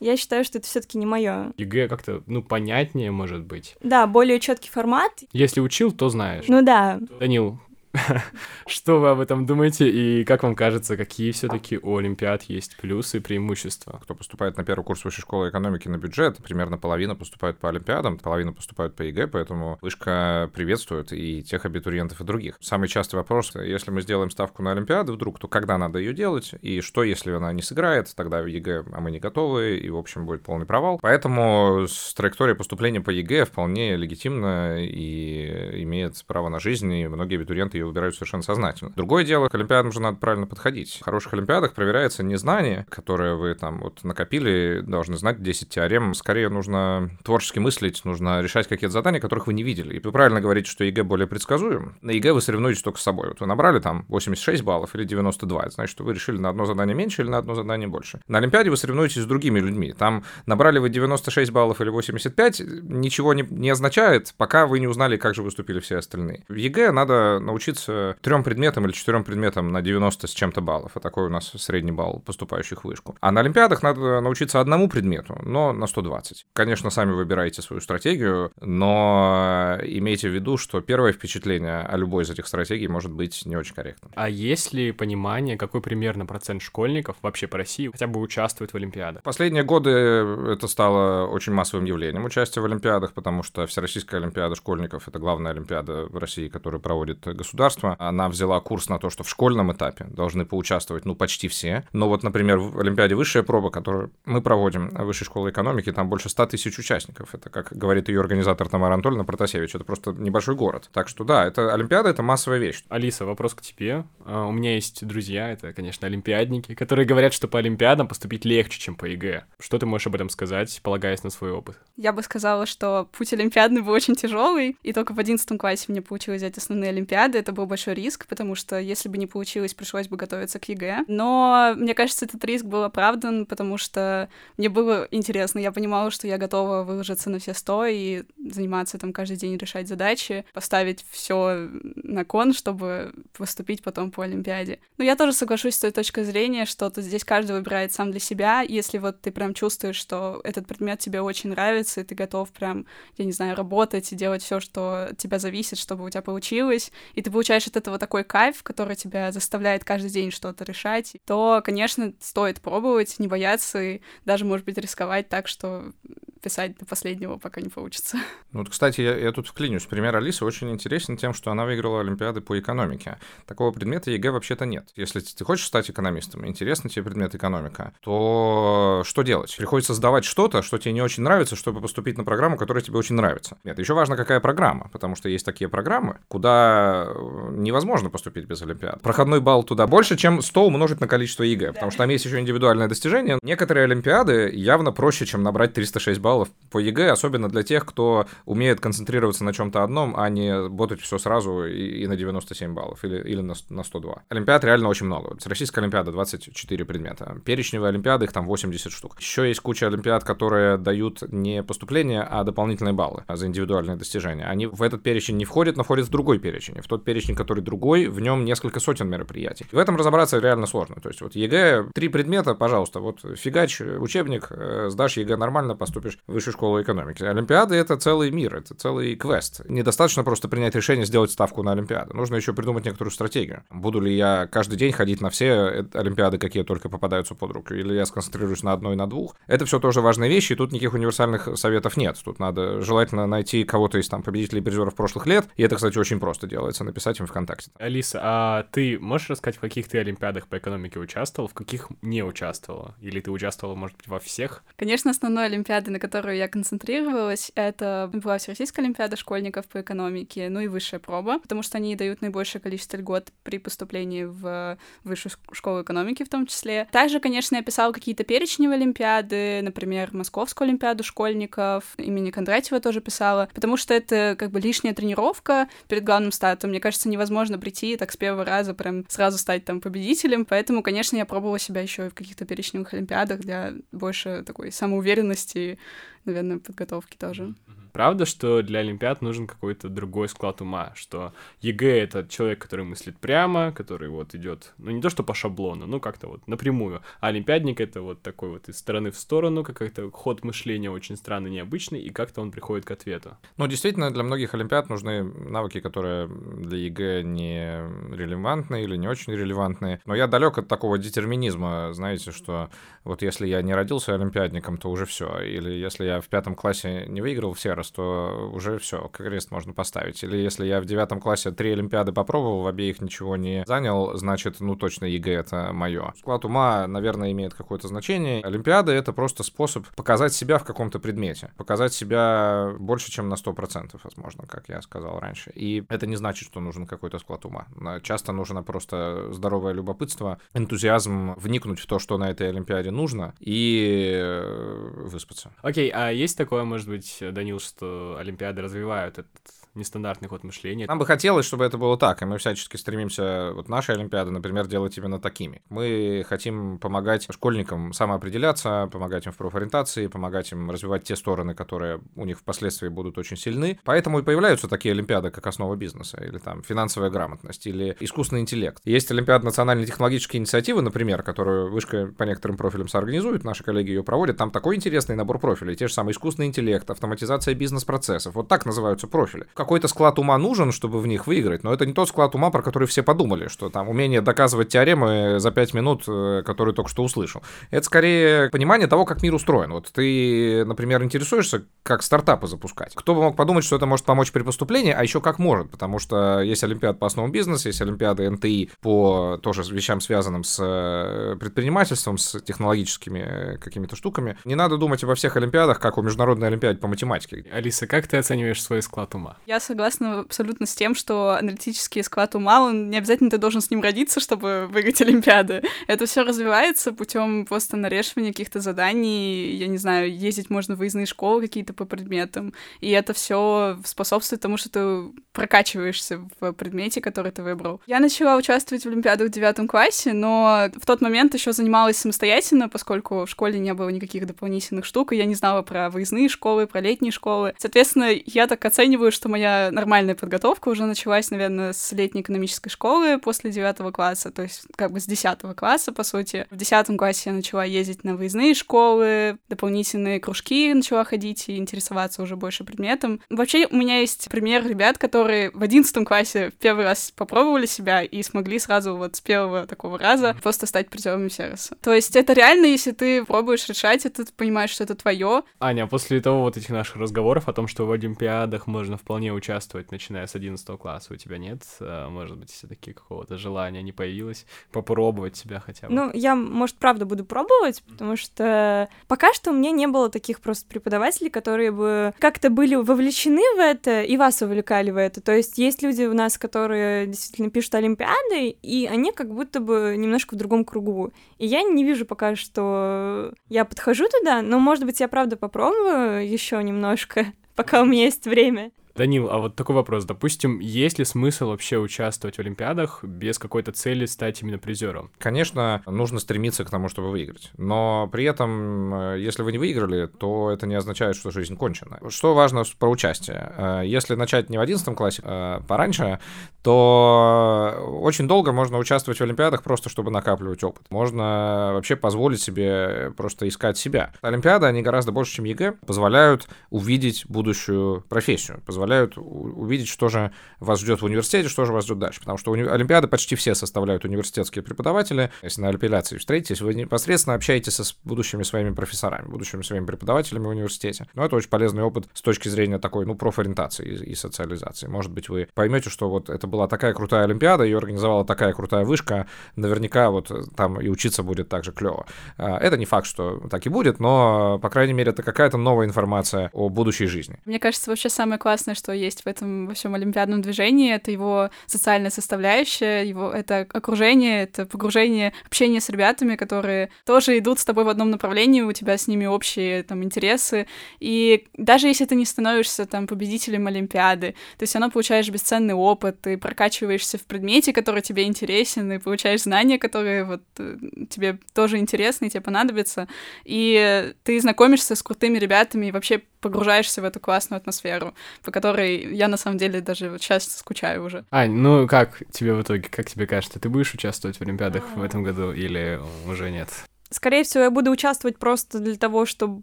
я 0.00 0.16
считаю, 0.16 0.44
что 0.44 0.58
это 0.58 0.66
все-таки 0.66 0.98
не 0.98 1.06
мое. 1.06 1.52
ЕГЭ 1.56 1.88
как-то, 1.88 2.22
ну, 2.26 2.42
понятнее, 2.42 3.10
может 3.10 3.44
быть. 3.44 3.76
Да, 3.82 4.06
более 4.06 4.38
четкий 4.38 4.68
формат. 4.68 5.12
Если 5.32 5.60
учил, 5.60 5.92
то 5.92 6.08
знаешь. 6.08 6.44
Ну 6.48 6.62
да, 6.62 7.00
Данил, 7.38 7.60
что 8.66 9.00
вы 9.00 9.10
об 9.10 9.20
этом 9.20 9.46
думаете 9.46 9.88
и 9.88 10.24
как 10.24 10.42
вам 10.42 10.54
кажется, 10.54 10.96
какие 10.96 11.32
все-таки 11.32 11.78
у 11.78 11.96
Олимпиад 11.96 12.42
есть 12.44 12.76
плюсы 12.76 13.18
и 13.18 13.20
преимущества? 13.20 13.98
Кто 14.02 14.14
поступает 14.14 14.56
на 14.56 14.64
первый 14.64 14.84
курс 14.84 15.04
высшей 15.04 15.22
школы 15.22 15.48
экономики 15.48 15.88
на 15.88 15.96
бюджет, 15.96 16.38
примерно 16.38 16.78
половина 16.78 17.14
поступает 17.14 17.58
по 17.58 17.68
Олимпиадам, 17.68 18.18
половина 18.18 18.52
поступает 18.52 18.94
по 18.94 19.02
ЕГЭ, 19.02 19.28
поэтому 19.28 19.78
вышка 19.80 20.50
приветствует 20.54 21.12
и 21.12 21.42
тех 21.42 21.64
абитуриентов, 21.64 22.20
и 22.20 22.24
других. 22.24 22.56
Самый 22.60 22.88
частый 22.88 23.16
вопрос, 23.16 23.54
если 23.54 23.90
мы 23.90 24.02
сделаем 24.02 24.30
ставку 24.30 24.62
на 24.62 24.72
Олимпиаду 24.72 25.14
вдруг, 25.14 25.38
то 25.38 25.48
когда 25.48 25.78
надо 25.78 25.98
ее 25.98 26.12
делать, 26.12 26.54
и 26.60 26.80
что, 26.80 27.02
если 27.02 27.32
она 27.32 27.52
не 27.52 27.62
сыграет, 27.62 28.14
тогда 28.14 28.42
в 28.42 28.46
ЕГЭ, 28.46 28.84
а 28.92 29.00
мы 29.00 29.10
не 29.10 29.18
готовы, 29.18 29.78
и, 29.78 29.88
в 29.90 29.96
общем, 29.96 30.26
будет 30.26 30.42
полный 30.42 30.66
провал. 30.66 30.98
Поэтому 31.00 31.86
с 31.88 32.14
траекторией 32.14 32.56
поступления 32.56 33.00
по 33.00 33.10
ЕГЭ 33.10 33.46
вполне 33.46 33.96
легитимно 33.96 34.76
и 34.78 35.82
имеет 35.82 36.22
право 36.26 36.48
на 36.48 36.60
жизнь, 36.60 36.92
и 36.92 37.08
многие 37.08 37.36
абитуриенты 37.36 37.77
ее 37.78 37.86
выбирают 37.86 38.14
совершенно 38.14 38.42
сознательно. 38.42 38.92
Другое 38.96 39.24
дело, 39.24 39.48
к 39.48 39.54
Олимпиадам 39.54 39.92
же 39.92 40.00
надо 40.00 40.18
правильно 40.18 40.46
подходить. 40.46 40.98
В 41.00 41.04
хороших 41.04 41.34
Олимпиадах 41.34 41.74
проверяется 41.74 42.22
не 42.22 42.36
знание, 42.36 42.86
которое 42.88 43.34
вы 43.34 43.54
там 43.54 43.80
вот 43.80 44.04
накопили, 44.04 44.82
должны 44.86 45.16
знать 45.16 45.42
10 45.42 45.68
теорем. 45.68 46.14
Скорее 46.14 46.48
нужно 46.48 47.10
творчески 47.24 47.58
мыслить, 47.58 48.04
нужно 48.04 48.40
решать 48.40 48.68
какие-то 48.68 48.92
задания, 48.92 49.20
которых 49.20 49.46
вы 49.46 49.54
не 49.54 49.62
видели. 49.62 49.96
И 49.96 50.00
вы 50.00 50.12
правильно 50.12 50.40
говорите, 50.40 50.70
что 50.70 50.84
ЕГЭ 50.84 51.02
более 51.04 51.26
предсказуем. 51.26 51.96
На 52.02 52.10
ЕГЭ 52.12 52.32
вы 52.32 52.40
соревнуетесь 52.40 52.82
только 52.82 52.98
с 52.98 53.02
собой. 53.02 53.28
Вот 53.28 53.40
вы 53.40 53.46
набрали 53.46 53.80
там 53.80 54.04
86 54.08 54.62
баллов 54.62 54.94
или 54.94 55.04
92, 55.04 55.62
это 55.62 55.70
значит, 55.70 55.90
что 55.90 56.04
вы 56.04 56.14
решили 56.14 56.38
на 56.38 56.48
одно 56.48 56.64
задание 56.64 56.94
меньше 56.94 57.22
или 57.22 57.28
на 57.28 57.38
одно 57.38 57.54
задание 57.54 57.88
больше. 57.88 58.20
На 58.28 58.38
Олимпиаде 58.38 58.70
вы 58.70 58.76
соревнуетесь 58.76 59.22
с 59.22 59.26
другими 59.26 59.60
людьми. 59.60 59.92
Там 59.92 60.24
набрали 60.46 60.78
вы 60.78 60.90
96 60.90 61.50
баллов 61.52 61.80
или 61.80 61.90
85, 61.90 62.60
ничего 62.82 63.34
не, 63.34 63.46
не 63.50 63.70
означает, 63.70 64.34
пока 64.36 64.66
вы 64.66 64.80
не 64.80 64.86
узнали, 64.86 65.16
как 65.16 65.34
же 65.34 65.42
выступили 65.42 65.80
все 65.80 65.98
остальные. 65.98 66.44
В 66.48 66.54
ЕГЭ 66.54 66.92
надо 66.92 67.38
научиться 67.38 67.67
научиться 67.68 68.16
трем 68.22 68.42
предметам 68.42 68.84
или 68.86 68.92
четырем 68.92 69.24
предметам 69.24 69.72
на 69.72 69.82
90 69.82 70.26
с 70.26 70.30
чем-то 70.30 70.60
баллов. 70.60 70.92
А 70.94 71.00
такой 71.00 71.26
у 71.26 71.28
нас 71.28 71.52
средний 71.56 71.92
балл 71.92 72.22
поступающих 72.24 72.84
в 72.84 72.84
вышку. 72.84 73.16
А 73.20 73.30
на 73.30 73.40
Олимпиадах 73.40 73.82
надо 73.82 74.20
научиться 74.20 74.60
одному 74.60 74.88
предмету, 74.88 75.38
но 75.42 75.72
на 75.72 75.86
120. 75.86 76.46
Конечно, 76.52 76.90
сами 76.90 77.12
выбираете 77.12 77.62
свою 77.62 77.80
стратегию, 77.80 78.50
но 78.60 79.78
имейте 79.82 80.28
в 80.28 80.34
виду, 80.34 80.56
что 80.56 80.80
первое 80.80 81.12
впечатление 81.12 81.80
о 81.80 81.96
любой 81.96 82.24
из 82.24 82.30
этих 82.30 82.46
стратегий 82.46 82.88
может 82.88 83.12
быть 83.12 83.44
не 83.44 83.56
очень 83.56 83.74
корректным. 83.74 84.12
А 84.14 84.28
есть 84.28 84.72
ли 84.72 84.92
понимание, 84.92 85.56
какой 85.56 85.80
примерно 85.80 86.26
процент 86.26 86.62
школьников 86.62 87.16
вообще 87.22 87.46
по 87.46 87.58
России 87.58 87.90
хотя 87.90 88.06
бы 88.06 88.20
участвует 88.20 88.72
в 88.72 88.76
Олимпиадах? 88.76 89.22
Последние 89.22 89.62
годы 89.62 89.90
это 89.90 90.68
стало 90.68 91.26
очень 91.26 91.52
массовым 91.52 91.84
явлением 91.84 92.24
участия 92.24 92.60
в 92.60 92.64
Олимпиадах, 92.64 93.12
потому 93.12 93.42
что 93.42 93.66
Всероссийская 93.66 94.20
Олимпиада 94.20 94.54
школьников— 94.54 95.08
это 95.08 95.18
главная 95.18 95.52
Олимпиада 95.52 96.06
в 96.06 96.16
России, 96.16 96.48
которую 96.48 96.80
проводит 96.80 97.20
государство. 97.20 97.57
Она 97.98 98.28
взяла 98.28 98.60
курс 98.60 98.88
на 98.88 98.98
то, 98.98 99.10
что 99.10 99.24
в 99.24 99.28
школьном 99.28 99.72
этапе 99.72 100.06
должны 100.08 100.44
поучаствовать, 100.44 101.04
ну, 101.04 101.14
почти 101.14 101.48
все. 101.48 101.84
Но 101.92 102.08
вот, 102.08 102.22
например, 102.22 102.58
в 102.58 102.78
Олимпиаде 102.78 103.14
высшая 103.14 103.42
проба, 103.42 103.70
которую 103.70 104.12
мы 104.24 104.40
проводим, 104.42 104.90
Высшей 105.08 105.24
школы 105.24 105.50
экономики, 105.50 105.92
там 105.92 106.08
больше 106.08 106.28
100 106.28 106.46
тысяч 106.46 106.78
участников. 106.78 107.34
Это, 107.34 107.50
как 107.50 107.72
говорит 107.72 108.08
ее 108.08 108.20
организатор 108.20 108.68
Тамара 108.68 108.94
Анатольевна 108.94 109.24
Протасевич, 109.24 109.74
это 109.74 109.84
просто 109.84 110.12
небольшой 110.12 110.54
город. 110.54 110.90
Так 110.92 111.08
что 111.08 111.24
да, 111.24 111.46
это 111.46 111.72
Олимпиада— 111.72 112.08
это 112.10 112.22
массовая 112.22 112.58
вещь. 112.58 112.84
Алиса, 112.88 113.24
вопрос 113.24 113.54
к 113.54 113.62
тебе. 113.62 114.04
А, 114.24 114.46
у 114.46 114.52
меня 114.52 114.74
есть 114.74 115.06
друзья, 115.06 115.50
это, 115.50 115.72
конечно, 115.72 116.06
олимпиадники, 116.06 116.74
которые 116.74 117.06
говорят, 117.06 117.32
что 117.32 117.48
по 117.48 117.58
Олимпиадам 117.58 118.08
поступить 118.08 118.44
легче, 118.44 118.78
чем 118.78 118.96
по 118.96 119.04
ЕГЭ. 119.06 119.44
Что 119.58 119.78
ты 119.78 119.86
можешь 119.86 120.06
об 120.06 120.14
этом 120.14 120.28
сказать, 120.28 120.80
полагаясь 120.82 121.22
на 121.24 121.30
свой 121.30 121.52
опыт? 121.52 121.78
Я 121.96 122.12
бы 122.12 122.22
сказала, 122.22 122.66
что 122.66 123.08
путь 123.16 123.32
олимпиадный 123.32 123.82
был 123.82 123.92
очень 123.92 124.14
тяжелый, 124.14 124.76
и 124.82 124.92
только 124.92 125.12
в 125.12 125.18
одиннадцатом 125.18 125.58
классе 125.58 125.86
мне 125.88 126.02
получилось 126.02 126.42
взять 126.42 126.58
основные 126.58 126.90
олимпиады. 126.90 127.42
Это 127.48 127.54
был 127.54 127.64
большой 127.64 127.94
риск, 127.94 128.26
потому 128.26 128.54
что 128.54 128.78
если 128.78 129.08
бы 129.08 129.16
не 129.16 129.26
получилось, 129.26 129.72
пришлось 129.72 130.06
бы 130.06 130.18
готовиться 130.18 130.58
к 130.58 130.68
ЕГЭ. 130.68 131.04
Но 131.08 131.72
мне 131.78 131.94
кажется, 131.94 132.26
этот 132.26 132.44
риск 132.44 132.66
был 132.66 132.84
оправдан, 132.84 133.46
потому 133.46 133.78
что 133.78 134.28
мне 134.58 134.68
было 134.68 135.08
интересно. 135.10 135.58
Я 135.58 135.72
понимала, 135.72 136.10
что 136.10 136.26
я 136.26 136.36
готова 136.36 136.82
выложиться 136.82 137.30
на 137.30 137.38
все 137.38 137.54
сто 137.54 137.86
и 137.86 138.24
заниматься 138.36 138.98
там 138.98 139.14
каждый 139.14 139.38
день, 139.38 139.56
решать 139.56 139.88
задачи, 139.88 140.44
поставить 140.52 141.06
все 141.10 141.70
на 141.94 142.26
кон, 142.26 142.52
чтобы 142.52 143.14
поступить 143.34 143.82
потом 143.82 144.10
по 144.10 144.24
Олимпиаде. 144.24 144.78
Но 144.98 145.04
я 145.04 145.16
тоже 145.16 145.32
соглашусь 145.32 145.76
с 145.76 145.78
той 145.78 145.90
точкой 145.90 146.24
зрения, 146.24 146.66
что 146.66 146.84
-то 146.88 147.00
здесь 147.00 147.24
каждый 147.24 147.52
выбирает 147.52 147.94
сам 147.94 148.10
для 148.10 148.20
себя. 148.20 148.60
Если 148.60 148.98
вот 148.98 149.22
ты 149.22 149.32
прям 149.32 149.54
чувствуешь, 149.54 149.96
что 149.96 150.42
этот 150.44 150.66
предмет 150.66 150.98
тебе 150.98 151.22
очень 151.22 151.48
нравится, 151.48 152.02
и 152.02 152.04
ты 152.04 152.14
готов 152.14 152.50
прям, 152.50 152.84
я 153.16 153.24
не 153.24 153.32
знаю, 153.32 153.56
работать 153.56 154.12
и 154.12 154.16
делать 154.16 154.42
все, 154.42 154.60
что 154.60 155.06
от 155.06 155.16
тебя 155.16 155.38
зависит, 155.38 155.78
чтобы 155.78 156.04
у 156.04 156.10
тебя 156.10 156.20
получилось, 156.20 156.92
и 157.14 157.22
ты 157.22 157.30
получаешь 157.38 157.68
от 157.68 157.76
этого 157.76 158.00
такой 158.00 158.24
кайф, 158.24 158.64
который 158.64 158.96
тебя 158.96 159.30
заставляет 159.30 159.84
каждый 159.84 160.10
день 160.10 160.32
что-то 160.32 160.64
решать, 160.64 161.16
то, 161.24 161.62
конечно, 161.64 162.12
стоит 162.18 162.60
пробовать, 162.60 163.20
не 163.20 163.28
бояться 163.28 163.80
и 163.80 164.00
даже, 164.24 164.44
может 164.44 164.66
быть, 164.66 164.76
рисковать 164.76 165.28
так, 165.28 165.46
что 165.46 165.92
писать 166.40 166.76
до 166.78 166.86
последнего, 166.86 167.36
пока 167.36 167.60
не 167.60 167.68
получится. 167.68 168.18
Ну, 168.52 168.60
вот, 168.60 168.70
кстати, 168.70 169.00
я, 169.00 169.16
я 169.16 169.32
тут 169.32 169.46
вклинюсь. 169.46 169.84
Пример 169.84 170.16
Алисы 170.16 170.44
очень 170.44 170.70
интересен 170.70 171.16
тем, 171.16 171.34
что 171.34 171.50
она 171.50 171.64
выиграла 171.64 172.00
Олимпиады 172.00 172.40
по 172.40 172.58
экономике. 172.58 173.18
Такого 173.46 173.72
предмета 173.72 174.10
ЕГЭ 174.10 174.30
вообще-то 174.30 174.64
нет. 174.66 174.88
Если 174.96 175.20
ты 175.20 175.44
хочешь 175.44 175.66
стать 175.66 175.90
экономистом, 175.90 176.46
интересно 176.46 176.88
тебе 176.88 177.04
предмет 177.04 177.34
экономика, 177.34 177.92
то 178.00 179.02
что 179.04 179.22
делать? 179.22 179.54
Приходится 179.56 179.94
сдавать 179.94 180.24
что-то, 180.24 180.62
что 180.62 180.78
тебе 180.78 180.92
не 180.92 181.02
очень 181.02 181.22
нравится, 181.22 181.56
чтобы 181.56 181.80
поступить 181.80 182.16
на 182.16 182.24
программу, 182.24 182.56
которая 182.56 182.82
тебе 182.82 182.98
очень 182.98 183.14
нравится. 183.16 183.58
Нет, 183.64 183.78
еще 183.78 183.94
важно, 183.94 184.16
какая 184.16 184.40
программа, 184.40 184.88
потому 184.92 185.16
что 185.16 185.28
есть 185.28 185.44
такие 185.44 185.68
программы, 185.68 186.18
куда 186.28 187.06
э, 187.08 187.50
невозможно 187.52 188.10
поступить 188.10 188.46
без 188.46 188.62
Олимпиад. 188.62 189.02
Проходной 189.02 189.40
балл 189.40 189.62
туда 189.62 189.86
больше, 189.86 190.16
чем 190.16 190.42
100 190.42 190.66
умножить 190.66 191.00
на 191.00 191.08
количество 191.08 191.42
ЕГЭ, 191.42 191.72
потому 191.72 191.90
что 191.90 191.98
там 191.98 192.10
есть 192.10 192.24
еще 192.24 192.38
индивидуальное 192.38 192.88
достижение. 192.88 193.38
Некоторые 193.42 193.84
Олимпиады 193.84 194.50
явно 194.54 194.92
проще, 194.92 195.26
чем 195.26 195.42
набрать 195.42 195.74
306 195.74 196.20
баллов 196.20 196.27
баллов 196.28 196.48
по 196.70 196.78
ЕГЭ, 196.78 197.10
особенно 197.12 197.48
для 197.48 197.62
тех, 197.62 197.86
кто 197.86 198.26
умеет 198.44 198.80
концентрироваться 198.80 199.44
на 199.44 199.52
чем-то 199.52 199.82
одном, 199.82 200.14
а 200.16 200.28
не 200.28 200.68
ботать 200.68 201.00
все 201.00 201.18
сразу 201.18 201.64
и, 201.64 202.02
и 202.02 202.06
на 202.06 202.16
97 202.16 202.74
баллов 202.74 203.04
или, 203.04 203.16
или 203.26 203.40
на, 203.40 203.54
на 203.70 203.82
102. 203.82 204.22
Олимпиад 204.28 204.64
реально 204.64 204.88
очень 204.88 205.06
много. 205.06 205.36
Российская 205.46 205.80
Олимпиада 205.80 206.12
24 206.12 206.84
предмета. 206.84 207.40
Перечневые 207.44 207.88
Олимпиады, 207.88 208.26
их 208.26 208.32
там 208.32 208.46
80 208.46 208.92
штук. 208.92 209.16
Еще 209.18 209.48
есть 209.48 209.60
куча 209.60 209.86
Олимпиад, 209.86 210.24
которые 210.24 210.76
дают 210.76 211.22
не 211.32 211.62
поступление, 211.62 212.22
а 212.22 212.44
дополнительные 212.44 212.92
баллы 212.92 213.24
за 213.28 213.46
индивидуальные 213.46 213.96
достижения. 213.96 214.44
Они 214.44 214.66
в 214.66 214.82
этот 214.82 215.02
перечень 215.02 215.36
не 215.36 215.44
входят, 215.46 215.76
но 215.76 215.84
входят 215.84 216.06
в 216.06 216.10
другой 216.10 216.38
перечень. 216.38 216.80
В 216.82 216.86
тот 216.86 217.04
перечень, 217.04 217.34
который 217.34 217.64
другой, 217.64 218.06
в 218.08 218.20
нем 218.20 218.44
несколько 218.44 218.80
сотен 218.80 219.08
мероприятий. 219.08 219.66
В 219.72 219.78
этом 219.78 219.96
разобраться 219.96 220.38
реально 220.38 220.66
сложно. 220.66 220.96
То 221.02 221.08
есть 221.08 221.22
вот 221.22 221.34
ЕГЭ, 221.34 221.90
три 221.94 222.08
предмета, 222.08 222.54
пожалуйста, 222.54 223.00
вот 223.00 223.20
фигачь 223.36 223.80
учебник, 223.80 224.48
э, 224.50 224.88
сдашь 224.90 225.16
ЕГЭ 225.16 225.36
нормально, 225.36 225.74
поступишь 225.74 226.17
высшую 226.26 226.54
школу 226.54 226.80
экономики. 226.82 227.22
Олимпиады— 227.22 227.74
это 227.76 227.96
целый 227.96 228.30
мир, 228.30 228.56
это 228.56 228.74
целый 228.74 229.14
квест. 229.16 229.62
Недостаточно 229.68 230.24
просто 230.24 230.48
принять 230.48 230.74
решение 230.74 231.06
сделать 231.06 231.30
ставку 231.30 231.62
на 231.62 231.72
Олимпиаду. 231.72 232.16
Нужно 232.16 232.36
еще 232.36 232.52
придумать 232.52 232.84
некоторую 232.84 233.12
стратегию. 233.12 233.64
Буду 233.70 234.00
ли 234.00 234.16
я 234.16 234.46
каждый 234.46 234.76
день 234.76 234.92
ходить 234.92 235.20
на 235.20 235.30
все 235.30 235.86
Олимпиады, 235.92 236.38
какие 236.38 236.62
только 236.62 236.88
попадаются 236.88 237.34
под 237.34 237.52
руку, 237.52 237.74
или 237.74 237.94
я 237.94 238.06
сконцентрируюсь 238.06 238.62
на 238.62 238.72
одной, 238.72 238.96
на 238.96 239.08
двух. 239.08 239.36
Это 239.46 239.64
все 239.64 239.78
тоже 239.78 240.00
важные 240.00 240.30
вещи, 240.30 240.52
и 240.52 240.56
тут 240.56 240.72
никаких 240.72 240.94
универсальных 240.94 241.48
советов 241.56 241.96
нет. 241.96 242.16
Тут 242.24 242.38
надо 242.38 242.80
желательно 242.80 243.26
найти 243.26 243.64
кого-то 243.64 243.98
из 243.98 244.08
там 244.08 244.22
победителей 244.22 244.60
призеров 244.60 244.94
прошлых 244.94 245.26
лет, 245.26 245.46
и 245.56 245.62
это, 245.62 245.76
кстати, 245.76 245.98
очень 245.98 246.20
просто 246.20 246.46
делается, 246.46 246.84
написать 246.84 247.20
им 247.20 247.26
ВКонтакте. 247.26 247.70
Алиса, 247.78 248.20
а 248.22 248.62
ты 248.70 248.98
можешь 248.98 249.30
рассказать, 249.30 249.56
в 249.56 249.60
каких 249.60 249.88
ты 249.88 249.98
Олимпиадах 249.98 250.46
по 250.46 250.58
экономике 250.58 250.98
участвовал, 250.98 251.48
в 251.48 251.54
каких 251.54 251.88
не 252.02 252.22
участвовала? 252.22 252.94
Или 253.00 253.20
ты 253.20 253.30
участвовала, 253.30 253.74
может 253.74 253.96
быть, 253.96 254.08
во 254.08 254.18
всех? 254.18 254.62
Конечно, 254.76 255.10
основной 255.10 255.46
Олимпиады, 255.46 255.90
на 255.90 255.98
которую 256.08 256.38
я 256.38 256.48
концентрировалась, 256.48 257.52
это 257.54 258.08
была 258.14 258.38
Всероссийская 258.38 258.82
Олимпиада 258.82 259.16
школьников 259.16 259.68
по 259.68 259.82
экономике, 259.82 260.48
ну 260.48 260.60
и 260.60 260.66
высшая 260.66 261.00
проба, 261.00 261.38
потому 261.38 261.62
что 261.62 261.76
они 261.76 261.94
дают 261.96 262.22
наибольшее 262.22 262.62
количество 262.62 262.96
льгот 262.96 263.30
при 263.42 263.58
поступлении 263.58 264.24
в 264.24 264.78
высшую 265.04 265.32
школу 265.52 265.82
экономики 265.82 266.24
в 266.24 266.30
том 266.30 266.46
числе. 266.46 266.88
Также, 266.92 267.20
конечно, 267.20 267.56
я 267.56 267.62
писала 267.62 267.92
какие-то 267.92 268.24
перечневые 268.24 268.76
Олимпиады, 268.76 269.60
например, 269.62 270.14
Московскую 270.14 270.66
Олимпиаду 270.66 271.04
школьников, 271.04 271.84
имени 271.98 272.30
Кондратьева 272.30 272.80
тоже 272.80 273.02
писала, 273.02 273.50
потому 273.52 273.76
что 273.76 273.92
это 273.92 274.34
как 274.38 274.50
бы 274.50 274.60
лишняя 274.60 274.94
тренировка 274.94 275.68
перед 275.88 276.04
главным 276.04 276.32
стартом. 276.32 276.70
Мне 276.70 276.80
кажется, 276.80 277.10
невозможно 277.10 277.58
прийти 277.58 277.92
и 277.92 277.96
так 277.96 278.12
с 278.12 278.16
первого 278.16 278.46
раза 278.46 278.72
прям 278.72 279.04
сразу 279.10 279.36
стать 279.36 279.66
там 279.66 279.82
победителем, 279.82 280.46
поэтому, 280.46 280.82
конечно, 280.82 281.18
я 281.18 281.26
пробовала 281.26 281.58
себя 281.58 281.82
еще 281.82 282.08
в 282.08 282.14
каких-то 282.14 282.46
перечневых 282.46 282.94
Олимпиадах 282.94 283.40
для 283.40 283.74
больше 283.92 284.42
такой 284.46 284.72
самоуверенности 284.72 285.78
наверное, 286.24 286.58
подготовки 286.58 287.16
тоже. 287.16 287.54
Правда, 287.92 288.26
что 288.26 288.62
для 288.62 288.80
Олимпиад 288.80 289.22
нужен 289.22 289.46
какой-то 289.46 289.88
другой 289.88 290.28
склад 290.28 290.60
ума, 290.60 290.92
что 290.94 291.32
ЕГЭ— 291.60 291.98
это 292.02 292.26
человек, 292.28 292.60
который 292.60 292.84
мыслит 292.84 293.18
прямо, 293.18 293.72
который 293.72 294.08
вот 294.08 294.34
идет, 294.34 294.74
ну 294.78 294.90
не 294.90 295.00
то 295.00 295.10
что 295.10 295.22
по 295.22 295.34
шаблону, 295.34 295.86
ну 295.86 296.00
как-то 296.00 296.28
вот 296.28 296.46
напрямую, 296.46 297.02
а 297.20 297.28
Олимпиадник— 297.28 297.80
это 297.80 298.02
вот 298.02 298.22
такой 298.22 298.50
вот 298.50 298.68
из 298.68 298.78
стороны 298.78 299.10
в 299.10 299.16
сторону, 299.16 299.64
какой-то 299.64 300.10
ход 300.10 300.44
мышления 300.44 300.90
очень 300.90 301.16
странный, 301.16 301.50
необычный, 301.50 302.00
и 302.00 302.10
как-то 302.10 302.40
он 302.40 302.50
приходит 302.50 302.84
к 302.84 302.90
ответу. 302.90 303.36
Ну, 303.56 303.66
действительно, 303.66 304.10
для 304.10 304.22
многих 304.22 304.54
Олимпиад 304.54 304.88
нужны 304.88 305.22
навыки, 305.22 305.80
которые 305.80 306.28
для 306.28 306.78
ЕГЭ 306.78 307.22
не 307.22 307.80
релевантны 308.14 308.82
или 308.82 308.96
не 308.96 309.08
очень 309.08 309.32
релевантны. 309.32 310.00
Но 310.04 310.14
я 310.14 310.26
далек 310.26 310.58
от 310.58 310.68
такого 310.68 310.98
детерминизма, 310.98 311.92
знаете, 311.92 312.32
что 312.32 312.70
вот 313.04 313.22
если 313.22 313.46
я 313.46 313.62
не 313.62 313.74
родился 313.74 314.14
олимпиадником, 314.14 314.76
то 314.78 314.90
уже 314.90 315.06
все. 315.06 315.40
Или 315.40 315.70
если 315.70 316.04
я 316.04 316.20
в 316.20 316.28
пятом 316.28 316.54
классе 316.54 317.06
не 317.08 317.20
выиграл 317.20 317.54
все 317.54 317.72
раз, 317.78 317.90
то 317.90 318.50
уже 318.52 318.78
все, 318.78 319.08
крест 319.08 319.50
можно 319.50 319.72
поставить. 319.72 320.22
Или 320.22 320.36
если 320.36 320.66
я 320.66 320.80
в 320.80 320.84
девятом 320.84 321.20
классе 321.20 321.50
три 321.50 321.72
олимпиады 321.72 322.12
попробовал, 322.12 322.62
в 322.62 322.66
обеих 322.66 323.00
ничего 323.00 323.36
не 323.36 323.64
занял, 323.66 324.16
значит, 324.16 324.60
ну 324.60 324.76
точно 324.76 325.06
ЕГЭ 325.06 325.32
это 325.32 325.72
мое. 325.72 326.12
Склад 326.18 326.44
ума, 326.44 326.86
наверное, 326.86 327.32
имеет 327.32 327.54
какое-то 327.54 327.88
значение. 327.88 328.42
Олимпиада— 328.42 328.92
это 329.00 329.12
просто 329.12 329.42
способ 329.42 329.86
показать 329.96 330.32
себя 330.32 330.58
в 330.58 330.64
каком-то 330.64 330.98
предмете. 330.98 331.52
Показать 331.56 331.92
себя 331.92 332.74
больше, 332.78 333.10
чем 333.10 333.28
на 333.28 333.34
100%, 333.34 333.98
возможно, 334.02 334.46
как 334.46 334.68
я 334.68 334.82
сказал 334.82 335.18
раньше. 335.20 335.50
И 335.54 335.84
это 335.88 336.06
не 336.06 336.16
значит, 336.16 336.46
что 336.46 336.60
нужен 336.60 336.86
какой-то 336.86 337.18
склад 337.18 337.44
ума. 337.44 337.66
Часто 338.02 338.32
нужно 338.32 338.62
просто 338.62 339.32
здоровое 339.32 339.72
любопытство, 339.72 340.38
энтузиазм 340.54 341.34
вникнуть 341.34 341.80
в 341.80 341.86
то, 341.86 341.98
что 341.98 342.18
на 342.18 342.30
этой 342.30 342.48
Олимпиаде 342.48 342.90
нужно, 342.90 343.34
и 343.40 344.10
э, 344.14 344.90
выспаться. 345.04 345.52
Окей, 345.62 345.90
а 345.90 346.10
есть 346.10 346.36
такое, 346.36 346.64
может 346.64 346.88
быть, 346.88 347.18
Данил, 347.20 347.60
что 347.68 348.16
Олимпиады 348.18 348.62
развивают 348.62 349.18
этот 349.18 349.57
нестандартный 349.78 350.28
ход 350.28 350.44
мышления. 350.44 350.86
Нам 350.86 350.98
бы 350.98 351.06
хотелось, 351.06 351.46
чтобы 351.46 351.64
это 351.64 351.78
было 351.78 351.96
так, 351.96 352.22
и 352.22 352.24
мы 352.24 352.38
всячески 352.38 352.76
стремимся, 352.76 353.52
вот 353.54 353.68
наши 353.68 353.92
Олимпиады, 353.92 354.30
например, 354.30 354.66
делать 354.66 354.96
именно 354.98 355.18
такими. 355.18 355.62
Мы 355.70 356.24
хотим 356.28 356.78
помогать 356.78 357.26
школьникам 357.30 357.92
самоопределяться, 357.92 358.88
помогать 358.92 359.26
им 359.26 359.32
в 359.32 359.36
профориентации, 359.36 360.06
помогать 360.06 360.52
им 360.52 360.70
развивать 360.70 361.04
те 361.04 361.16
стороны, 361.16 361.54
которые 361.54 362.00
у 362.16 362.24
них 362.24 362.38
впоследствии 362.38 362.88
будут 362.88 363.18
очень 363.18 363.36
сильны. 363.36 363.78
Поэтому 363.84 364.18
и 364.18 364.22
появляются 364.22 364.68
такие 364.68 364.92
Олимпиады, 364.92 365.30
как 365.30 365.46
основа 365.46 365.76
бизнеса, 365.76 366.22
или 366.22 366.38
там 366.38 366.62
финансовая 366.62 367.10
грамотность, 367.10 367.66
или 367.66 367.96
искусственный 368.00 368.42
интеллект. 368.42 368.82
Есть 368.84 369.10
Олимпиада 369.10 369.44
национальной 369.44 369.86
технологической 369.86 370.38
инициативы, 370.38 370.82
например, 370.82 371.22
которую 371.22 371.70
Вышка 371.70 372.06
по 372.06 372.24
некоторым 372.24 372.56
профилям 372.56 372.88
соорганизует, 372.88 373.44
наши 373.44 373.64
коллеги 373.64 373.90
ее 373.90 374.02
проводят. 374.02 374.36
Там 374.36 374.50
такой 374.50 374.76
интересный 374.76 375.16
набор 375.16 375.38
профилей. 375.38 375.76
Те 375.76 375.88
же 375.88 375.94
самые 375.94 376.12
искусственный 376.12 376.48
интеллект, 376.48 376.88
автоматизация 376.90 377.54
бизнес-процессов. 377.54 378.34
Вот 378.34 378.48
так 378.48 378.66
называются 378.66 379.06
профили. 379.06 379.46
Какой-то 379.68 379.88
склад 379.88 380.18
ума 380.18 380.38
нужен, 380.38 380.72
чтобы 380.72 380.98
в 380.98 381.06
них 381.06 381.26
выиграть, 381.26 381.62
но 381.62 381.74
это 381.74 381.84
не 381.84 381.92
тот 381.92 382.08
склад 382.08 382.34
ума, 382.34 382.48
про 382.48 382.62
который 382.62 382.88
все 382.88 383.02
подумали, 383.02 383.48
что 383.48 383.68
там 383.68 383.90
умение 383.90 384.22
доказывать 384.22 384.70
теоремы 384.70 385.40
за 385.40 385.50
5 385.50 385.74
минут, 385.74 386.04
э, 386.08 386.42
которые 386.42 386.74
только 386.74 386.90
что 386.90 387.02
услышал. 387.02 387.42
Это 387.70 387.84
скорее 387.84 388.48
понимание 388.48 388.88
того, 388.88 389.04
как 389.04 389.22
мир 389.22 389.34
устроен. 389.34 389.70
Вот 389.72 389.90
ты, 389.92 390.64
например, 390.64 391.04
интересуешься, 391.04 391.64
как 391.82 392.02
стартапы 392.02 392.46
запускать. 392.46 392.94
Кто 392.94 393.14
бы 393.14 393.20
мог 393.20 393.36
подумать, 393.36 393.62
что 393.62 393.76
это 393.76 393.84
может 393.84 394.06
помочь 394.06 394.32
при 394.32 394.42
поступлении, 394.42 394.90
а 394.90 395.02
еще 395.02 395.20
как 395.20 395.38
может, 395.38 395.70
потому 395.70 395.98
что 395.98 396.40
есть 396.40 396.64
Олимпиад 396.64 396.98
по 396.98 397.06
основам 397.06 397.30
бизнеса, 397.30 397.68
есть 397.68 397.82
Олимпиады 397.82 398.30
НТИ 398.30 398.70
по 398.80 399.38
тоже 399.42 399.62
вещам, 399.70 400.00
связанным 400.00 400.44
с 400.44 400.58
э, 400.64 401.36
предпринимательством, 401.38 402.16
с 402.16 402.40
технологическими 402.40 403.18
э, 403.18 403.58
какими-то 403.58 403.96
штуками. 403.96 404.38
Не 404.46 404.54
надо 404.54 404.78
думать 404.78 405.04
обо 405.04 405.14
всех 405.14 405.36
Олимпиадах, 405.36 405.78
как 405.78 405.98
о 405.98 406.00
Международной 406.00 406.48
Олимпиаде 406.48 406.78
по 406.78 406.88
математике. 406.88 407.44
Алиса, 407.52 407.86
как 407.86 408.06
ты 408.06 408.16
оцениваешь 408.16 408.62
свой 408.62 408.80
склад 408.80 409.14
ума? 409.14 409.36
Я 409.44 409.57
согласна 409.60 410.20
абсолютно 410.20 410.66
с 410.66 410.74
тем, 410.74 410.94
что 410.94 411.36
аналитический 411.38 412.02
склад 412.02 412.34
ума, 412.34 412.60
он 412.60 412.90
не 412.90 412.98
обязательно 412.98 413.30
ты 413.30 413.38
должен 413.38 413.60
с 413.60 413.70
ним 413.70 413.82
родиться, 413.82 414.20
чтобы 414.20 414.68
выиграть 414.70 415.00
Олимпиады. 415.00 415.62
Это 415.86 416.06
все 416.06 416.22
развивается 416.22 416.92
путем 416.92 417.46
просто 417.46 417.76
нарешивания 417.76 418.32
каких-то 418.32 418.60
заданий. 418.60 419.54
Я 419.56 419.68
не 419.68 419.78
знаю, 419.78 420.16
ездить 420.16 420.50
можно 420.50 420.74
в 420.74 420.78
выездные 420.78 421.06
школы 421.06 421.42
какие-то 421.42 421.72
по 421.72 421.84
предметам. 421.84 422.52
И 422.80 422.90
это 422.90 423.12
все 423.12 423.78
способствует 423.84 424.42
тому, 424.42 424.56
что 424.56 424.70
ты 424.70 425.20
прокачиваешься 425.32 426.20
в 426.40 426.52
предмете, 426.52 427.00
который 427.00 427.30
ты 427.30 427.42
выбрал. 427.42 427.80
Я 427.86 428.00
начала 428.00 428.36
участвовать 428.36 428.84
в 428.84 428.88
Олимпиадах 428.88 429.28
в 429.28 429.30
девятом 429.30 429.68
классе, 429.68 430.12
но 430.12 430.68
в 430.76 430.84
тот 430.84 431.00
момент 431.00 431.34
еще 431.34 431.52
занималась 431.52 431.96
самостоятельно, 431.96 432.68
поскольку 432.68 433.24
в 433.24 433.30
школе 433.30 433.58
не 433.58 433.72
было 433.72 433.88
никаких 433.88 434.26
дополнительных 434.26 434.84
штук, 434.84 435.12
и 435.12 435.16
я 435.16 435.26
не 435.26 435.34
знала 435.36 435.62
про 435.62 435.90
выездные 435.90 436.28
школы, 436.28 436.66
про 436.66 436.80
летние 436.80 437.12
школы. 437.12 437.54
Соответственно, 437.58 438.10
я 438.26 438.46
так 438.48 438.64
оцениваю, 438.64 439.12
что 439.12 439.28
моя 439.28 439.37
нормальная 439.72 440.14
подготовка 440.14 440.68
уже 440.68 440.84
началась, 440.84 441.30
наверное, 441.30 441.72
с 441.72 441.92
летней 441.92 442.20
экономической 442.22 442.70
школы 442.70 443.18
после 443.18 443.50
девятого 443.50 443.90
класса, 443.90 444.30
то 444.30 444.42
есть 444.42 444.62
как 444.76 444.92
бы 444.92 445.00
с 445.00 445.06
десятого 445.06 445.54
класса, 445.54 445.92
по 445.92 446.02
сути. 446.02 446.46
В 446.50 446.56
десятом 446.56 446.96
классе 446.96 447.30
я 447.30 447.32
начала 447.32 447.64
ездить 447.64 448.04
на 448.04 448.16
выездные 448.16 448.54
школы, 448.54 449.38
дополнительные 449.48 450.20
кружки 450.20 450.72
начала 450.72 451.04
ходить 451.04 451.48
и 451.48 451.56
интересоваться 451.56 452.22
уже 452.22 452.36
больше 452.36 452.64
предметом. 452.64 453.20
Вообще, 453.30 453.66
у 453.70 453.76
меня 453.76 454.00
есть 454.00 454.28
пример 454.30 454.66
ребят, 454.66 454.98
которые 454.98 455.50
в 455.50 455.62
одиннадцатом 455.62 456.04
классе 456.04 456.52
первый 456.60 456.84
раз 456.84 457.12
попробовали 457.14 457.66
себя 457.66 458.02
и 458.02 458.22
смогли 458.22 458.58
сразу 458.58 458.96
вот 458.96 459.16
с 459.16 459.20
первого 459.20 459.66
такого 459.66 459.98
раза 459.98 460.36
просто 460.42 460.66
стать 460.66 460.88
призерами 460.88 461.28
сервиса. 461.28 461.76
То 461.82 461.92
есть 461.92 462.16
это 462.16 462.32
реально, 462.32 462.66
если 462.66 462.92
ты 462.92 463.24
пробуешь 463.24 463.68
решать 463.68 464.06
это, 464.06 464.24
ты 464.24 464.32
понимаешь, 464.32 464.70
что 464.70 464.84
это 464.84 464.94
твое. 464.94 465.42
Аня, 465.60 465.86
после 465.86 466.20
того 466.20 466.42
вот 466.42 466.56
этих 466.56 466.70
наших 466.70 466.96
разговоров 466.96 467.48
о 467.48 467.52
том, 467.52 467.68
что 467.68 467.86
в 467.86 467.92
Олимпиадах 467.92 468.66
можно 468.66 468.96
вполне 468.96 469.27
участвовать, 469.32 469.90
начиная 469.90 470.26
с 470.26 470.34
11 470.34 470.78
класса, 470.78 471.14
у 471.14 471.16
тебя 471.16 471.38
нет, 471.38 471.62
а, 471.80 472.08
может 472.08 472.36
быть, 472.36 472.50
все-таки 472.50 472.92
какого-то 472.92 473.38
желания 473.38 473.82
не 473.82 473.92
появилось 473.92 474.46
попробовать 474.72 475.36
себя 475.36 475.60
хотя 475.60 475.88
бы? 475.88 475.94
Ну, 475.94 476.10
я, 476.14 476.34
может, 476.34 476.76
правда 476.76 477.06
буду 477.06 477.24
пробовать, 477.24 477.82
потому 477.88 478.16
что 478.16 478.88
пока 479.06 479.32
что 479.32 479.50
у 479.50 479.54
меня 479.54 479.70
не 479.70 479.86
было 479.86 480.10
таких 480.10 480.40
просто 480.40 480.66
преподавателей, 480.68 481.30
которые 481.30 481.70
бы 481.70 482.14
как-то 482.18 482.50
были 482.50 482.74
вовлечены 482.74 483.42
в 483.56 483.58
это 483.58 484.02
и 484.02 484.16
вас 484.16 484.42
увлекали 484.42 484.90
в 484.90 484.96
это. 484.96 485.20
То 485.20 485.34
есть 485.34 485.58
есть 485.58 485.82
люди 485.82 486.04
у 486.04 486.14
нас, 486.14 486.38
которые 486.38 487.06
действительно 487.06 487.50
пишут 487.50 487.74
олимпиады, 487.74 488.50
и 488.62 488.86
они 488.86 489.12
как 489.12 489.32
будто 489.32 489.60
бы 489.60 489.94
немножко 489.96 490.34
в 490.34 490.38
другом 490.38 490.64
кругу. 490.64 491.12
И 491.38 491.46
я 491.46 491.62
не 491.62 491.84
вижу 491.84 492.04
пока, 492.04 492.36
что 492.36 493.32
я 493.48 493.64
подхожу 493.64 494.08
туда, 494.08 494.42
но, 494.42 494.58
может 494.58 494.84
быть, 494.84 495.00
я 495.00 495.08
правда 495.08 495.36
попробую 495.36 496.28
еще 496.28 496.62
немножко, 496.62 497.26
пока 497.54 497.82
у 497.82 497.84
меня 497.84 498.04
есть 498.04 498.26
время. 498.26 498.70
Данил, 498.98 499.30
а 499.30 499.38
вот 499.38 499.54
такой 499.54 499.76
вопрос. 499.76 500.04
Допустим, 500.04 500.58
есть 500.58 500.98
ли 500.98 501.04
смысл 501.04 501.50
вообще 501.50 501.78
участвовать 501.78 502.36
в 502.36 502.40
Олимпиадах 502.40 503.04
без 503.04 503.38
какой-то 503.38 503.70
цели 503.70 504.06
стать 504.06 504.42
именно 504.42 504.58
призером? 504.58 505.10
Конечно, 505.18 505.82
нужно 505.86 506.18
стремиться 506.18 506.64
к 506.64 506.70
тому, 506.70 506.88
чтобы 506.88 507.10
выиграть. 507.10 507.52
Но 507.56 508.08
при 508.10 508.24
этом, 508.24 509.12
э, 509.12 509.20
если 509.20 509.42
вы 509.42 509.52
не 509.52 509.58
выиграли, 509.58 510.06
то 510.06 510.50
это 510.50 510.66
не 510.66 510.74
означает, 510.74 511.14
что 511.14 511.30
жизнь 511.30 511.56
кончена. 511.56 512.00
Что 512.08 512.34
важно 512.34 512.64
про 512.78 512.90
участие? 512.90 513.52
Э, 513.56 513.82
если 513.84 514.16
начать 514.16 514.50
не 514.50 514.58
в 514.58 514.60
11 514.60 514.96
классе, 514.96 515.22
а 515.24 515.60
пораньше, 515.60 516.18
то 516.62 517.74
очень 518.02 518.26
долго 518.26 518.50
можно 518.50 518.78
участвовать 518.78 519.20
в 519.20 519.22
Олимпиадах 519.22 519.62
просто, 519.62 519.88
чтобы 519.88 520.10
накапливать 520.10 520.64
опыт. 520.64 520.82
Можно 520.90 521.70
вообще 521.72 521.94
позволить 521.94 522.42
себе 522.42 523.12
просто 523.16 523.46
искать 523.46 523.78
себя. 523.78 524.12
Олимпиады, 524.22 524.66
они 524.66 524.82
гораздо 524.82 525.12
больше, 525.12 525.34
чем 525.34 525.44
ЕГЭ, 525.44 525.72
позволяют 525.86 526.48
увидеть 526.70 527.24
будущую 527.28 528.04
профессию, 528.08 528.60
позволяют 528.66 528.87
позволяют 528.88 529.14
увидеть, 529.16 529.88
что 529.88 530.08
же 530.08 530.32
вас 530.60 530.80
ждет 530.80 531.02
в 531.02 531.04
университете, 531.04 531.48
что 531.48 531.64
же 531.64 531.72
вас 531.72 531.84
ждет 531.84 531.98
дальше. 531.98 532.20
Потому 532.20 532.38
что. 532.38 532.52
Олимпиады 532.52 533.06
почти 533.06 533.36
все 533.36 533.54
составляют 533.54 534.04
университетские 534.04 534.62
преподаватели. 534.62 535.30
Если 535.42 535.60
на 535.60 535.68
апелляции 535.68 536.16
встретитесь, 536.16 536.60
вы 536.60 536.74
непосредственно 536.74 537.34
общаетесь 537.34 537.78
с 537.78 537.94
будущими 538.04 538.42
своими 538.42 538.70
профессорами, 538.70 539.28
будущими 539.28 539.62
своими 539.62 539.84
преподавателями 539.84 540.46
в 540.46 540.48
университете. 540.48 541.06
Но 541.14 541.24
это 541.24 541.36
очень 541.36 541.50
полезный 541.50 541.82
опыт 541.82 542.08
с 542.14 542.22
точки 542.22 542.48
зрения 542.48 542.78
такой, 542.78 543.04
ну, 543.04 543.14
профориентации 543.14 543.86
и, 543.86 544.12
и 544.12 544.14
социализации. 544.14 544.86
Может 544.86 545.12
быть, 545.12 545.28
вы 545.28 545.48
поймете, 545.54 545.90
что 545.90 546.08
вот 546.08 546.30
это 546.30 546.46
была 546.46 546.66
такая 546.66 546.94
крутая 546.94 547.24
Олимпиада, 547.24 547.64
ее 547.64 547.78
организовала 547.78 548.24
такая 548.24 548.52
крутая 548.52 548.84
вышка, 548.84 549.26
наверняка 549.56 550.10
вот 550.10 550.32
там 550.56 550.80
и 550.80 550.88
учиться 550.88 551.22
будет 551.22 551.48
так 551.48 551.64
же 551.64 551.72
клево. 551.72 552.06
А, 552.38 552.56
это 552.58 552.76
не 552.76 552.86
факт, 552.86 553.06
что 553.06 553.46
так 553.50 553.66
и 553.66 553.68
будет, 553.68 554.00
но, 554.00 554.58
по 554.60 554.70
крайней 554.70 554.94
мере, 554.94 555.10
это 555.10 555.22
какая-то 555.22 555.58
новая 555.58 555.86
информация 555.86 556.50
о 556.52 556.68
будущей 556.68 557.06
жизни. 557.06 557.36
Мне 557.44 557.58
кажется, 557.58 557.90
вообще 557.90 558.08
самое 558.08 558.38
классное, 558.38 558.74
что 558.78 558.92
есть 558.92 559.22
в 559.22 559.26
этом 559.26 559.66
во 559.66 559.74
всем 559.74 559.94
олимпиадном 559.94 560.40
движении, 560.40 560.94
это 560.94 561.10
его 561.10 561.50
социальная 561.66 562.10
составляющая, 562.10 563.02
его 563.02 563.30
это 563.30 563.66
окружение, 563.72 564.44
это 564.44 564.64
погружение, 564.64 565.32
общение 565.44 565.80
с 565.80 565.88
ребятами, 565.90 566.36
которые 566.36 566.90
тоже 567.04 567.36
идут 567.38 567.58
с 567.58 567.64
тобой 567.64 567.84
в 567.84 567.88
одном 567.88 568.10
направлении, 568.10 568.62
у 568.62 568.72
тебя 568.72 568.96
с 568.96 569.08
ними 569.08 569.26
общие 569.26 569.82
там 569.82 570.02
интересы, 570.02 570.66
и 571.00 571.46
даже 571.56 571.88
если 571.88 572.06
ты 572.06 572.14
не 572.14 572.24
становишься 572.24 572.86
там 572.86 573.06
победителем 573.06 573.66
Олимпиады, 573.66 574.34
ты 574.56 574.66
все 574.66 574.78
равно 574.78 574.92
получаешь 574.92 575.28
бесценный 575.28 575.74
опыт, 575.74 576.20
ты 576.22 576.38
прокачиваешься 576.38 577.18
в 577.18 577.24
предмете, 577.24 577.72
который 577.72 578.02
тебе 578.02 578.24
интересен, 578.24 578.92
и 578.92 578.98
получаешь 578.98 579.42
знания, 579.42 579.78
которые 579.78 580.24
вот 580.24 580.42
э, 580.58 580.76
тебе 581.10 581.38
тоже 581.52 581.78
интересны 581.78 582.30
тебе 582.30 582.40
понадобятся, 582.40 583.08
и 583.44 584.12
ты 584.22 584.40
знакомишься 584.40 584.94
с 584.94 585.02
крутыми 585.02 585.38
ребятами 585.38 585.86
и 585.86 585.92
вообще 585.92 586.22
погружаешься 586.40 587.02
в 587.02 587.04
эту 587.04 587.20
классную 587.20 587.58
атмосферу, 587.58 588.14
по 588.42 588.50
которой 588.50 589.14
я 589.14 589.28
на 589.28 589.36
самом 589.36 589.58
деле 589.58 589.80
даже 589.80 590.10
вот 590.10 590.22
сейчас 590.22 590.44
скучаю 590.56 591.04
уже. 591.04 591.24
Ань, 591.30 591.52
ну 591.52 591.86
как 591.86 592.22
тебе 592.30 592.54
в 592.54 592.62
итоге, 592.62 592.88
как 592.88 593.08
тебе 593.08 593.26
кажется, 593.26 593.58
ты 593.58 593.68
будешь 593.68 593.94
участвовать 593.94 594.38
в 594.38 594.42
Олимпиадах 594.42 594.84
в 594.94 595.02
этом 595.02 595.22
году 595.22 595.52
или 595.52 596.00
уже 596.26 596.50
нет? 596.50 596.68
Скорее 597.10 597.44
всего, 597.44 597.64
я 597.64 597.70
буду 597.70 597.90
участвовать 597.90 598.38
просто 598.38 598.80
для 598.80 598.96
того, 598.96 599.24
чтобы 599.24 599.62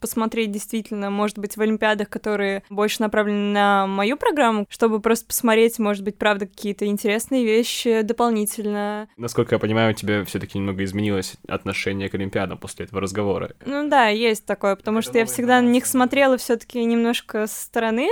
посмотреть 0.00 0.50
действительно, 0.50 1.10
может 1.10 1.38
быть, 1.38 1.56
в 1.56 1.60
Олимпиадах, 1.60 2.08
которые 2.08 2.62
больше 2.70 3.02
направлены 3.02 3.52
на 3.52 3.86
мою 3.86 4.16
программу, 4.16 4.66
чтобы 4.68 5.00
просто 5.00 5.26
посмотреть, 5.26 5.78
может 5.78 6.02
быть, 6.02 6.16
правда, 6.16 6.46
какие-то 6.46 6.86
интересные 6.86 7.44
вещи 7.44 8.02
дополнительно. 8.02 9.08
Насколько 9.16 9.56
я 9.56 9.58
понимаю, 9.58 9.90
у 9.92 9.94
тебя 9.94 10.24
все 10.24 10.38
таки 10.38 10.58
немного 10.58 10.84
изменилось 10.84 11.36
отношение 11.48 12.08
к 12.08 12.14
Олимпиадам 12.14 12.58
после 12.58 12.86
этого 12.86 13.00
разговора. 13.00 13.52
Ну 13.64 13.88
да, 13.88 14.08
есть 14.08 14.46
такое, 14.46 14.76
потому 14.76 14.98
Это 15.00 15.10
что 15.10 15.18
я 15.18 15.26
всегда 15.26 15.60
на 15.60 15.68
них 15.68 15.86
смотрела 15.86 16.36
все 16.38 16.56
таки 16.56 16.82
немножко 16.84 17.46
со 17.46 17.64
стороны, 17.64 18.08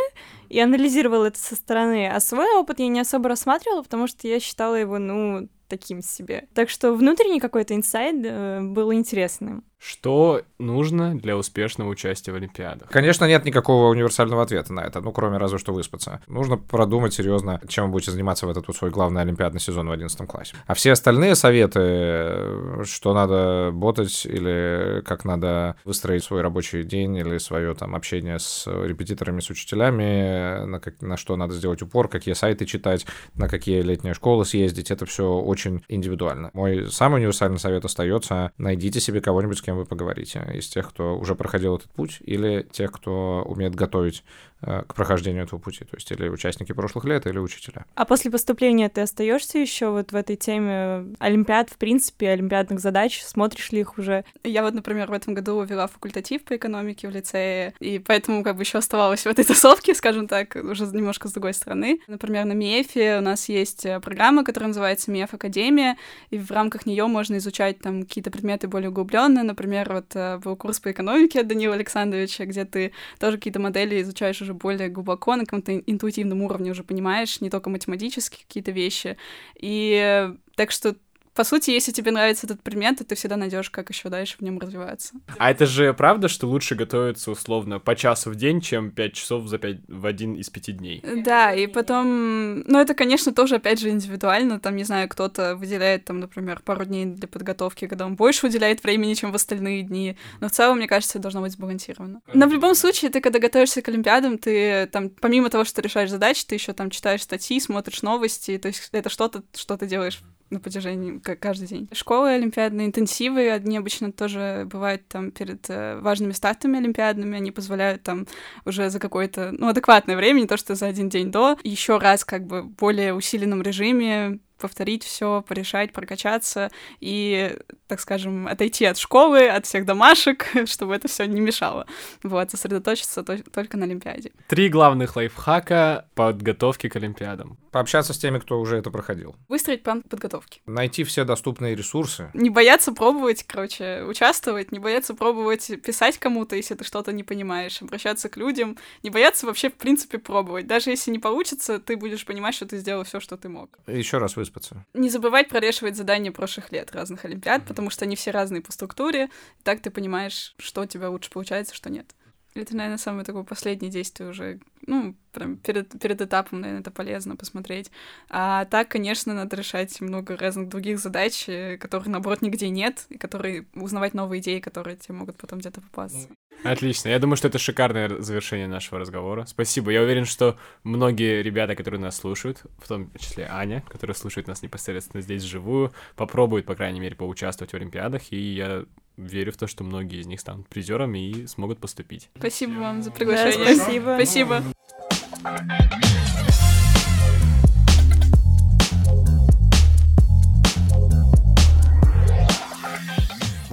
и 0.49 0.61
анализировала 0.61 1.27
это 1.27 1.39
со 1.39 1.57
стороны, 1.57 2.09
а 2.09 2.21
свой 2.21 2.55
опыт 2.57 2.79
я 2.79 2.89
не 2.89 3.01
особо 3.01 3.29
рассматривала, 3.29 3.83
потому 3.83 4.07
что 4.07 4.29
я 4.29 4.39
считала 4.39 4.75
его, 4.75 4.99
ну, 4.99 5.49
таким 5.77 6.03
себе. 6.03 6.47
Так 6.55 6.71
что 6.71 6.93
внутренний 6.95 7.41
какой-то 7.41 7.75
инсайд 7.75 8.25
э, 8.25 8.61
был 8.63 8.93
интересным. 8.93 9.65
Что 9.87 10.41
нужно 10.59 11.15
для 11.15 11.37
успешного 11.37 11.91
участия 11.91 12.33
в 12.33 12.37
Олимпиадах? 12.37 12.89
Конечно, 12.89 13.27
нет 13.27 13.45
никакого 13.45 13.91
универсального 13.91 14.43
ответа 14.43 14.73
на 14.73 14.81
это, 14.81 15.03
ну, 15.03 15.13
кроме 15.13 15.37
разве 15.37 15.59
что 15.59 15.75
выспаться. 15.75 16.23
Нужно 16.27 16.57
продумать 16.57 17.13
серьезно, 17.13 17.61
чем 17.69 17.87
вы 17.87 17.91
будете 17.93 18.11
заниматься 18.11 18.47
в 18.47 18.51
этот 18.51 18.67
вот 18.67 18.79
свой 18.79 18.91
главный 18.91 19.21
олимпиадный 19.21 19.61
сезон 19.61 19.87
в 19.89 19.93
11 19.93 20.27
классе. 20.27 20.57
А 20.67 20.73
все 20.73 20.93
остальные 20.93 21.35
советы, 21.35 22.83
что 22.85 23.13
надо 23.13 23.73
ботать 23.75 24.25
или 24.25 25.03
как 25.05 25.27
надо 25.27 25.77
выстроить 25.85 26.25
свой 26.25 26.41
рабочий 26.41 26.83
день 26.83 27.17
или 27.17 27.37
свое 27.37 27.75
там 27.75 27.95
общение 27.95 28.39
с 28.39 28.67
репетиторами, 28.67 29.41
с 29.41 29.51
учителями, 29.51 30.65
на, 30.65 30.81
как, 30.81 31.03
на 31.03 31.19
что 31.19 31.37
надо 31.37 31.53
сделать 31.53 31.83
упор, 31.83 32.09
какие 32.09 32.33
сайты 32.33 32.65
читать, 32.65 33.05
на 33.35 33.51
какие 33.51 33.83
летние 33.83 34.15
школы 34.15 34.47
съездить, 34.47 34.91
это 34.91 35.05
все 35.05 35.31
очень 35.31 35.85
индивидуально. 35.89 36.49
Мой 36.55 36.91
самый 36.91 37.19
универсальный 37.19 37.59
совет 37.59 37.85
остается, 37.85 38.51
найдите 38.57 38.99
себе 38.99 39.21
кого-нибудь, 39.21 39.59
с 39.59 39.63
кем 39.63 39.74
вы 39.75 39.85
поговорите, 39.85 40.45
из 40.55 40.69
тех, 40.69 40.89
кто 40.91 41.19
уже 41.19 41.35
проходил 41.35 41.77
этот 41.77 41.91
путь, 41.91 42.19
или 42.21 42.67
тех, 42.71 42.93
кто 42.93 43.43
умеет 43.47 43.75
готовить 43.75 44.25
к 44.65 44.95
прохождению 44.95 45.45
этого 45.45 45.59
пути, 45.59 45.85
то 45.85 45.97
есть 45.97 46.11
или 46.11 46.29
участники 46.29 46.73
прошлых 46.73 47.05
лет, 47.05 47.27
или 47.27 47.39
учителя. 47.39 47.85
А 47.95 48.05
после 48.05 48.31
поступления 48.31 48.89
ты 48.89 49.03
остаешься 49.03 49.59
еще 49.59 49.91
вот 49.91 50.13
в 50.13 50.17
этой 50.17 50.37
теме 50.37 51.15
олимпиад, 51.19 51.71
в 51.71 51.77
принципе, 51.77 52.31
олимпиадных 52.31 52.81
задач, 52.81 53.23
смотришь 53.23 53.73
ли 53.73 53.81
их 53.81 53.99
уже? 53.99 54.25
Я 54.43 54.63
вот, 54.63 54.75
например, 54.75 55.11
в 55.11 55.13
этом 55.13 55.35
году 55.35 55.63
вела 55.63 55.87
факультатив 55.87 56.45
по 56.45 56.57
экономике 56.57 57.09
в 57.09 57.11
лицее, 57.11 57.75
и 57.81 57.99
поэтому 57.99 58.43
как 58.43 58.57
бы 58.57 58.63
еще 58.63 58.79
оставалась 58.79 59.23
в 59.25 59.27
этой 59.29 59.45
тусовке, 59.45 59.95
скажем 59.95 60.29
так, 60.29 60.57
уже 60.57 60.87
немножко 60.87 61.29
с 61.29 61.33
другой 61.33 61.55
стороны. 61.55 62.01
Например, 62.07 62.45
на 62.45 62.53
МИЭФе 62.53 63.19
у 63.19 63.21
нас 63.21 63.49
есть 63.49 63.85
э, 63.85 64.01
программа, 64.01 64.45
которая 64.45 64.69
называется 64.69 65.11
МИЭФ 65.11 65.35
Академия, 65.35 65.97
и 66.31 66.39
в 66.39 66.51
рамках 66.51 66.87
нее 66.87 67.07
можно 67.07 67.37
изучать 67.37 67.81
там 67.81 68.03
какие-то 68.03 68.31
предметы 68.31 68.69
более 68.69 68.91
углубленно. 68.91 69.43
Например, 69.43 69.93
вот 69.93 70.15
э, 70.15 70.39
был 70.39 70.57
курс 70.57 70.81
по 70.81 70.91
экономике 70.91 71.41
от 71.41 71.49
Данила 71.49 71.75
Александровича, 71.75 72.47
где 72.47 72.65
ты 72.65 72.93
тоже 73.19 73.37
какие-то 73.37 73.61
модели 73.61 74.01
изучаешь 74.03 74.41
уже 74.41 74.54
более 74.55 74.89
глубоко, 74.89 75.37
на 75.37 75.45
каком-то 75.45 75.79
интуитивном 75.79 76.43
уровне 76.43 76.71
уже 76.71 76.83
понимаешь, 76.85 77.41
не 77.41 77.51
только 77.51 77.71
математические 77.71 78.47
какие-то 78.47 78.71
вещи. 78.71 79.17
И 79.57 80.31
так 80.57 80.71
что 80.71 80.97
по 81.35 81.45
сути, 81.45 81.71
если 81.71 81.93
тебе 81.93 82.13
нравится 82.13 82.47
этот 82.47 82.63
предмет, 82.63 82.99
то 82.99 83.05
ты 83.05 83.15
всегда 83.15 83.37
найдешь, 83.37 83.71
как 83.71 83.91
еще 83.91 84.09
дальше 84.09 84.37
в 84.39 84.43
нем 84.43 84.59
развиваться. 84.59 85.15
А 85.39 85.51
это 85.51 85.67
же 85.67 85.93
правда, 85.93 86.29
что 86.29 86.47
лучше 86.47 86.75
готовиться 86.77 87.31
условно 87.31 87.81
по 87.81 87.97
часу 87.97 88.31
в 88.31 88.37
день, 88.37 88.61
чем 88.61 88.91
5 88.91 89.13
часов 89.13 89.47
за 89.47 89.59
5, 89.59 89.79
в 89.89 90.07
один 90.07 90.35
из 90.35 90.49
пяти 90.51 90.73
дней? 90.73 91.03
Да, 91.25 91.53
и 91.53 91.67
потом, 91.67 92.61
ну 92.61 92.79
это, 92.79 92.95
конечно, 92.95 93.33
тоже, 93.33 93.57
опять 93.57 93.81
же, 93.81 93.91
индивидуально. 93.91 94.61
Там, 94.61 94.77
не 94.77 94.85
знаю, 94.85 95.09
кто-то 95.09 95.57
выделяет, 95.57 96.05
там, 96.05 96.21
например, 96.21 96.61
пару 96.65 96.85
дней 96.85 97.07
для 97.07 97.27
подготовки, 97.27 97.87
когда 97.87 98.07
он 98.07 98.15
больше 98.15 98.47
уделяет 98.47 98.85
времени, 98.85 99.15
чем 99.15 99.33
в 99.33 99.35
остальные 99.35 99.83
дни. 99.83 100.17
Но 100.41 100.49
в 100.49 100.53
целом, 100.53 100.77
мне 100.77 100.87
кажется, 100.87 101.19
это 101.19 101.23
должно 101.25 101.41
быть 101.41 101.53
сбалансировано. 101.53 102.21
Но 102.33 102.47
в 102.47 102.53
любом 102.53 102.75
случае, 102.75 103.11
ты, 103.11 103.21
когда 103.21 103.41
готовишься 103.41 103.83
к 103.83 103.89
Олимпиадам, 103.89 104.39
ты 104.39 104.87
там, 104.87 105.11
помимо 105.11 105.51
того, 105.51 105.65
что 105.65 105.77
ты 105.77 105.83
решаешь 105.83 106.11
задачи, 106.11 106.45
ты 106.47 106.55
еще 106.55 106.73
там 106.73 106.91
читаешь 106.91 107.23
статьи, 107.23 107.59
смотришь 107.59 108.03
новости, 108.03 108.57
то 108.59 108.69
есть 108.69 108.89
это 108.93 109.11
что-то, 109.11 109.43
что 109.57 109.77
ты 109.77 109.87
делаешь 109.87 110.21
на 110.55 110.61
протяжении 110.61 111.19
каждый 111.19 111.69
день. 111.69 111.89
Школы 111.93 112.31
олимпиадные 112.31 112.87
интенсивы, 112.87 113.51
одни 113.51 113.77
обычно 113.77 114.13
тоже 114.13 114.67
бывают 114.71 115.07
там 115.09 115.31
перед 115.31 115.69
э, 115.69 115.99
важными 116.01 116.33
стартами 116.33 116.79
олимпиадными, 116.79 117.37
они 117.37 117.51
позволяют 117.51 118.03
там 118.03 118.27
уже 118.65 118.91
за 118.91 118.99
какое-то, 118.99 119.51
ну, 119.53 119.69
адекватное 119.69 120.17
время, 120.17 120.41
не 120.41 120.47
то 120.47 120.57
что 120.57 120.75
за 120.75 120.87
один 120.87 121.09
день 121.09 121.31
до, 121.31 121.59
еще 121.63 121.99
раз 121.99 122.25
как 122.25 122.47
бы 122.47 122.63
в 122.63 122.71
более 122.71 123.15
усиленном 123.15 123.63
режиме 123.63 124.39
повторить 124.59 125.05
все, 125.05 125.43
порешать, 125.43 125.93
прокачаться 125.93 126.71
и, 127.01 127.57
так 127.87 128.01
скажем, 128.01 128.47
отойти 128.47 128.85
от 128.87 128.97
школы, 128.97 129.47
от 129.49 129.67
всех 129.67 129.85
домашек, 129.85 130.47
чтобы 130.67 130.95
это 130.95 131.09
все 131.09 131.27
не 131.27 131.41
мешало. 131.41 131.87
Вот, 132.23 132.51
сосредоточиться 132.51 133.23
то- 133.23 133.43
только 133.51 133.77
на 133.77 133.85
Олимпиаде. 133.85 134.33
Три 134.49 134.69
главных 134.69 135.17
лайфхака 135.17 136.09
подготовки 136.15 136.89
к 136.89 136.97
Олимпиадам. 136.97 137.59
Пообщаться 137.75 138.15
с 138.15 138.19
теми, 138.19 138.39
кто 138.39 138.61
уже 138.61 138.77
это 138.77 138.93
проходил. 138.93 139.35
Выстроить 139.49 139.83
план 139.83 140.03
подготовки. 140.03 140.63
Найти 140.65 141.03
все 141.03 141.25
доступные 141.25 141.75
ресурсы. 141.75 142.31
Не 142.33 142.49
бояться 142.49 142.93
пробовать, 142.93 143.43
короче, 143.43 144.05
участвовать, 144.05 144.71
не 144.71 144.79
бояться 144.79 145.13
пробовать 145.13 145.73
писать 145.83 146.19
кому-то, 146.19 146.55
если 146.55 146.77
ты 146.77 146.85
что-то 146.85 147.11
не 147.11 147.25
понимаешь, 147.25 147.83
обращаться 147.83 148.29
к 148.29 148.37
людям, 148.37 148.79
не 149.03 149.11
бояться 149.11 149.45
вообще, 149.47 149.71
в 149.71 149.75
принципе, 149.75 150.19
пробовать. 150.19 150.69
Даже 150.69 150.91
если 150.91 151.11
не 151.11 151.19
получится, 151.19 151.81
ты 151.81 151.97
будешь 151.97 152.25
понимать, 152.25 152.55
что 152.55 152.65
ты 152.65 152.79
сделал 152.79 153.03
все, 153.03 153.19
что 153.19 153.37
ты 153.37 153.49
мог. 153.49 153.77
Еще 153.89 154.19
раз 154.19 154.37
выспаться. 154.37 154.87
Не 154.95 155.11
забывать 155.11 155.49
прорешивать 155.49 155.97
задания 155.97 156.31
прошлых 156.31 156.71
лет 156.71 156.93
разных 156.93 157.25
олимпиад, 157.25 157.63
mm-hmm. 157.63 157.67
потому 157.67 157.91
что 157.91 158.05
они 158.05 158.15
все 158.15 158.31
разные 158.31 158.63
по 158.63 158.71
структуре, 158.71 159.25
и 159.59 159.63
так 159.65 159.81
ты 159.81 159.91
понимаешь, 159.91 160.55
что 160.59 160.83
у 160.83 160.87
тебя 160.87 161.11
лучше 161.11 161.29
получается, 161.29 161.75
что 161.75 161.91
нет. 161.91 162.07
Это, 162.55 162.77
наверное, 162.77 162.99
самое 162.99 163.25
такое 163.25 163.43
последнее 163.43 163.91
действие 163.91 164.31
уже, 164.31 164.61
ну, 164.87 165.17
прям 165.33 165.57
перед, 165.57 166.01
перед 166.01 166.21
этапом, 166.21 166.61
наверное, 166.61 166.83
это 166.83 166.93
полезно 166.93 167.35
посмотреть. 167.35 167.91
А 168.31 168.65
так, 168.67 168.89
конечно, 168.89 169.35
надо 169.35 169.57
решать 169.57 170.01
много 170.01 170.37
разных 170.37 170.69
других 170.69 171.01
задач, 171.01 171.49
э, 171.49 171.77
которых, 171.79 172.07
наоборот, 172.07 172.43
нигде 172.43 172.69
нет, 172.69 173.07
и 173.09 173.19
которые 173.19 173.67
узнавать 173.75 174.15
новые 174.15 174.41
идеи, 174.41 174.61
которые 174.61 174.97
тебе 174.97 175.17
могут 175.17 175.37
потом 175.37 175.59
где-то 175.59 175.81
попасться. 175.81 176.29
Отлично. 176.63 177.09
Я 177.09 177.19
думаю, 177.19 177.37
что 177.37 177.49
это 177.49 177.59
шикарное 177.59 178.21
завершение 178.21 178.69
нашего 178.69 179.01
разговора. 179.01 179.45
Спасибо. 179.47 179.91
Я 179.91 180.03
уверен, 180.03 180.25
что 180.25 180.57
многие 180.85 181.43
ребята, 181.43 181.75
которые 181.75 182.01
нас 182.01 182.17
слушают, 182.17 182.63
в 182.79 182.87
том 182.87 183.11
числе 183.19 183.49
Аня, 183.51 183.83
которая 183.89 184.15
слушает 184.15 184.47
нас 184.47 184.63
непосредственно 184.63 185.23
здесь 185.23 185.43
вживую, 185.43 185.93
попробуют, 186.15 186.67
по 186.67 186.77
крайней 186.77 187.01
мере, 187.01 187.17
поучаствовать 187.17 187.73
в 187.73 187.77
Олимпиадах, 187.77 188.33
и 188.33 188.37
я 188.37 188.85
верю 189.17 189.53
в 189.53 189.57
то, 189.57 189.67
что 189.67 189.85
многие 189.85 190.21
из 190.21 190.27
них 190.27 190.41
станут 190.41 190.69
призерами 190.69 191.31
и 191.31 191.47
смогут 191.47 191.79
поступить. 191.79 192.31
Спасибо 192.37 192.73
вам 192.81 193.03
за 193.03 193.11
приглашение. 193.11 193.67
Да, 193.67 193.75
спасибо. 193.75 194.15
Спасибо. 194.17 194.63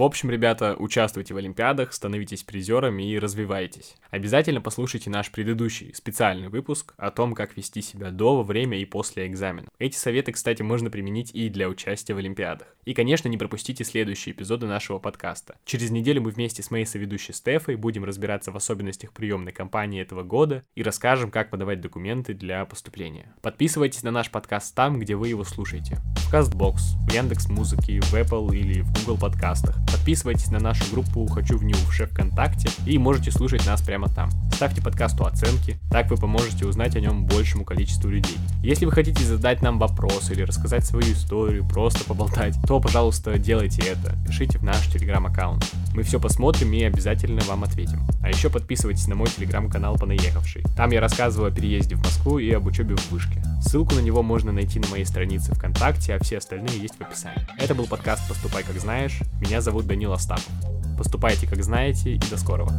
В 0.02 0.04
общем, 0.04 0.32
ребята, 0.32 0.76
участвуйте 0.80 1.36
в 1.36 1.38
Олимпиадах, 1.38 1.94
становитесь 1.94 2.42
призерами 2.42 3.04
и 3.04 3.20
развивайтесь. 3.20 3.98
Обязательно 4.10 4.60
послушайте 4.60 5.12
наш 5.12 5.30
предыдущий 5.30 5.94
специальный 5.94 6.48
выпуск 6.48 6.96
о 6.98 7.12
том, 7.12 7.36
как 7.36 7.56
вести 7.56 7.84
себя 7.84 8.10
до, 8.10 8.38
во 8.38 8.42
время 8.42 8.80
и 8.80 8.86
после 8.86 9.28
экзамена. 9.28 9.68
Эти 9.78 9.96
советы, 9.96 10.32
кстати, 10.32 10.64
можно 10.64 10.90
применить 10.90 11.30
и 11.36 11.50
для 11.50 11.70
участия 11.70 12.16
в 12.16 12.18
Олимпиадах. 12.18 12.76
И, 12.84 12.96
конечно, 12.96 13.28
не 13.28 13.38
пропустите 13.38 13.84
следующие 13.84 14.34
эпизоды 14.34 14.66
нашего 14.66 14.98
подкаста. 14.98 15.58
Через 15.66 15.92
неделю 15.92 16.24
мы 16.24 16.32
вместе 16.32 16.64
с 16.64 16.72
моей 16.72 16.86
соведущей 16.86 17.36
Стефой 17.36 17.76
будем 17.76 18.04
разбираться 18.04 18.52
в 18.52 18.58
особенностях 18.58 19.14
приемной 19.14 19.52
кампании 19.52 20.02
этого 20.02 20.24
года 20.24 20.64
и 20.74 20.82
расскажем, 20.82 21.30
как 21.30 21.52
подавать 21.52 21.80
документы 21.80 22.34
для 22.34 22.66
поступления. 22.66 23.36
Подписывайтесь 23.44 24.02
на 24.02 24.10
наш 24.10 24.32
подкаст 24.32 24.74
там, 24.74 25.00
где 25.00 25.16
вы 25.16 25.28
его 25.28 25.44
слушаете. 25.44 26.00
В 26.16 26.34
CastBox, 26.34 26.78
в 27.08 27.14
Яндекс 27.14 27.50
Музыке, 27.50 28.02
в 28.02 28.16
Apple 28.16 28.56
или 28.56 28.82
в 28.82 28.92
Google 28.94 29.20
подкастах. 29.20 29.78
Подписывайтесь 29.92 30.52
на 30.52 30.60
нашу 30.60 30.84
группу 30.92 31.26
«Хочу 31.28 31.58
в 31.58 31.64
Нью» 31.64 31.76
ВКонтакте 31.76 32.70
и 32.86 32.98
можете 32.98 33.32
слушать 33.32 33.66
нас 33.66 33.82
прямо 33.82 34.10
там. 34.10 34.30
Ставьте 34.54 34.82
подкасту 34.82 35.26
оценки, 35.26 35.80
так 35.90 36.10
вы 36.10 36.18
поможете 36.18 36.66
узнать 36.66 36.96
о 36.96 37.00
нем 37.00 37.26
большему 37.26 37.66
количеству 37.66 38.10
людей. 38.10 38.38
Если 38.64 38.86
вы 38.86 38.92
хотите 38.92 39.24
задать 39.24 39.62
нам 39.62 39.80
вопрос 39.80 40.30
или 40.32 40.44
рассказать 40.44 40.86
свою 40.86 41.14
историю, 41.14 41.68
просто 41.68 42.04
поболтать, 42.06 42.56
то, 42.68 42.80
пожалуйста, 42.80 43.38
делайте 43.38 43.82
это. 43.82 44.16
Пишите 44.26 44.60
в 44.60 44.64
наш 44.64 44.88
телеграм-аккаунт. 44.88 45.70
Мы 45.94 46.04
все 46.04 46.20
посмотрим 46.20 46.72
и 46.74 46.84
обязательно 46.84 47.42
вам 47.42 47.64
ответим. 47.64 48.06
А 48.24 48.30
еще 48.30 48.50
подписывайтесь 48.50 49.08
на 49.08 49.16
мой 49.16 49.28
телеграм-канал 49.28 49.98
«Понаехавший». 49.98 50.64
Там 50.78 50.92
я 50.92 51.02
рассказываю 51.02 51.52
о 51.52 51.54
переезде 51.54 51.96
в 51.96 52.00
Москву 52.00 52.40
и 52.40 52.50
об 52.52 52.66
учебе 52.66 52.96
в 52.96 53.12
вышке. 53.12 53.44
Ссылку 53.62 53.96
на 53.96 54.00
него 54.00 54.24
можно 54.24 54.52
найти 54.52 54.80
на 54.80 54.88
моей 54.88 55.06
странице 55.06 55.54
ВКонтакте, 55.54 56.16
а 56.16 56.24
все 56.24 56.38
остальные 56.38 56.80
есть 56.80 56.96
в 56.96 57.02
описании. 57.02 57.46
Это 57.58 57.76
был 57.76 57.88
подкаст 57.88 58.28
«Поступай 58.30 58.64
как 58.64 58.80
знаешь». 58.80 59.20
Меня 59.42 59.60
зовут 59.60 59.86
Данил 59.86 60.14
Остапов. 60.14 60.50
Поступайте 60.98 61.48
как 61.48 61.64
знаете 61.64 62.16
и 62.16 62.20
до 62.20 62.38
скорого. 62.38 62.72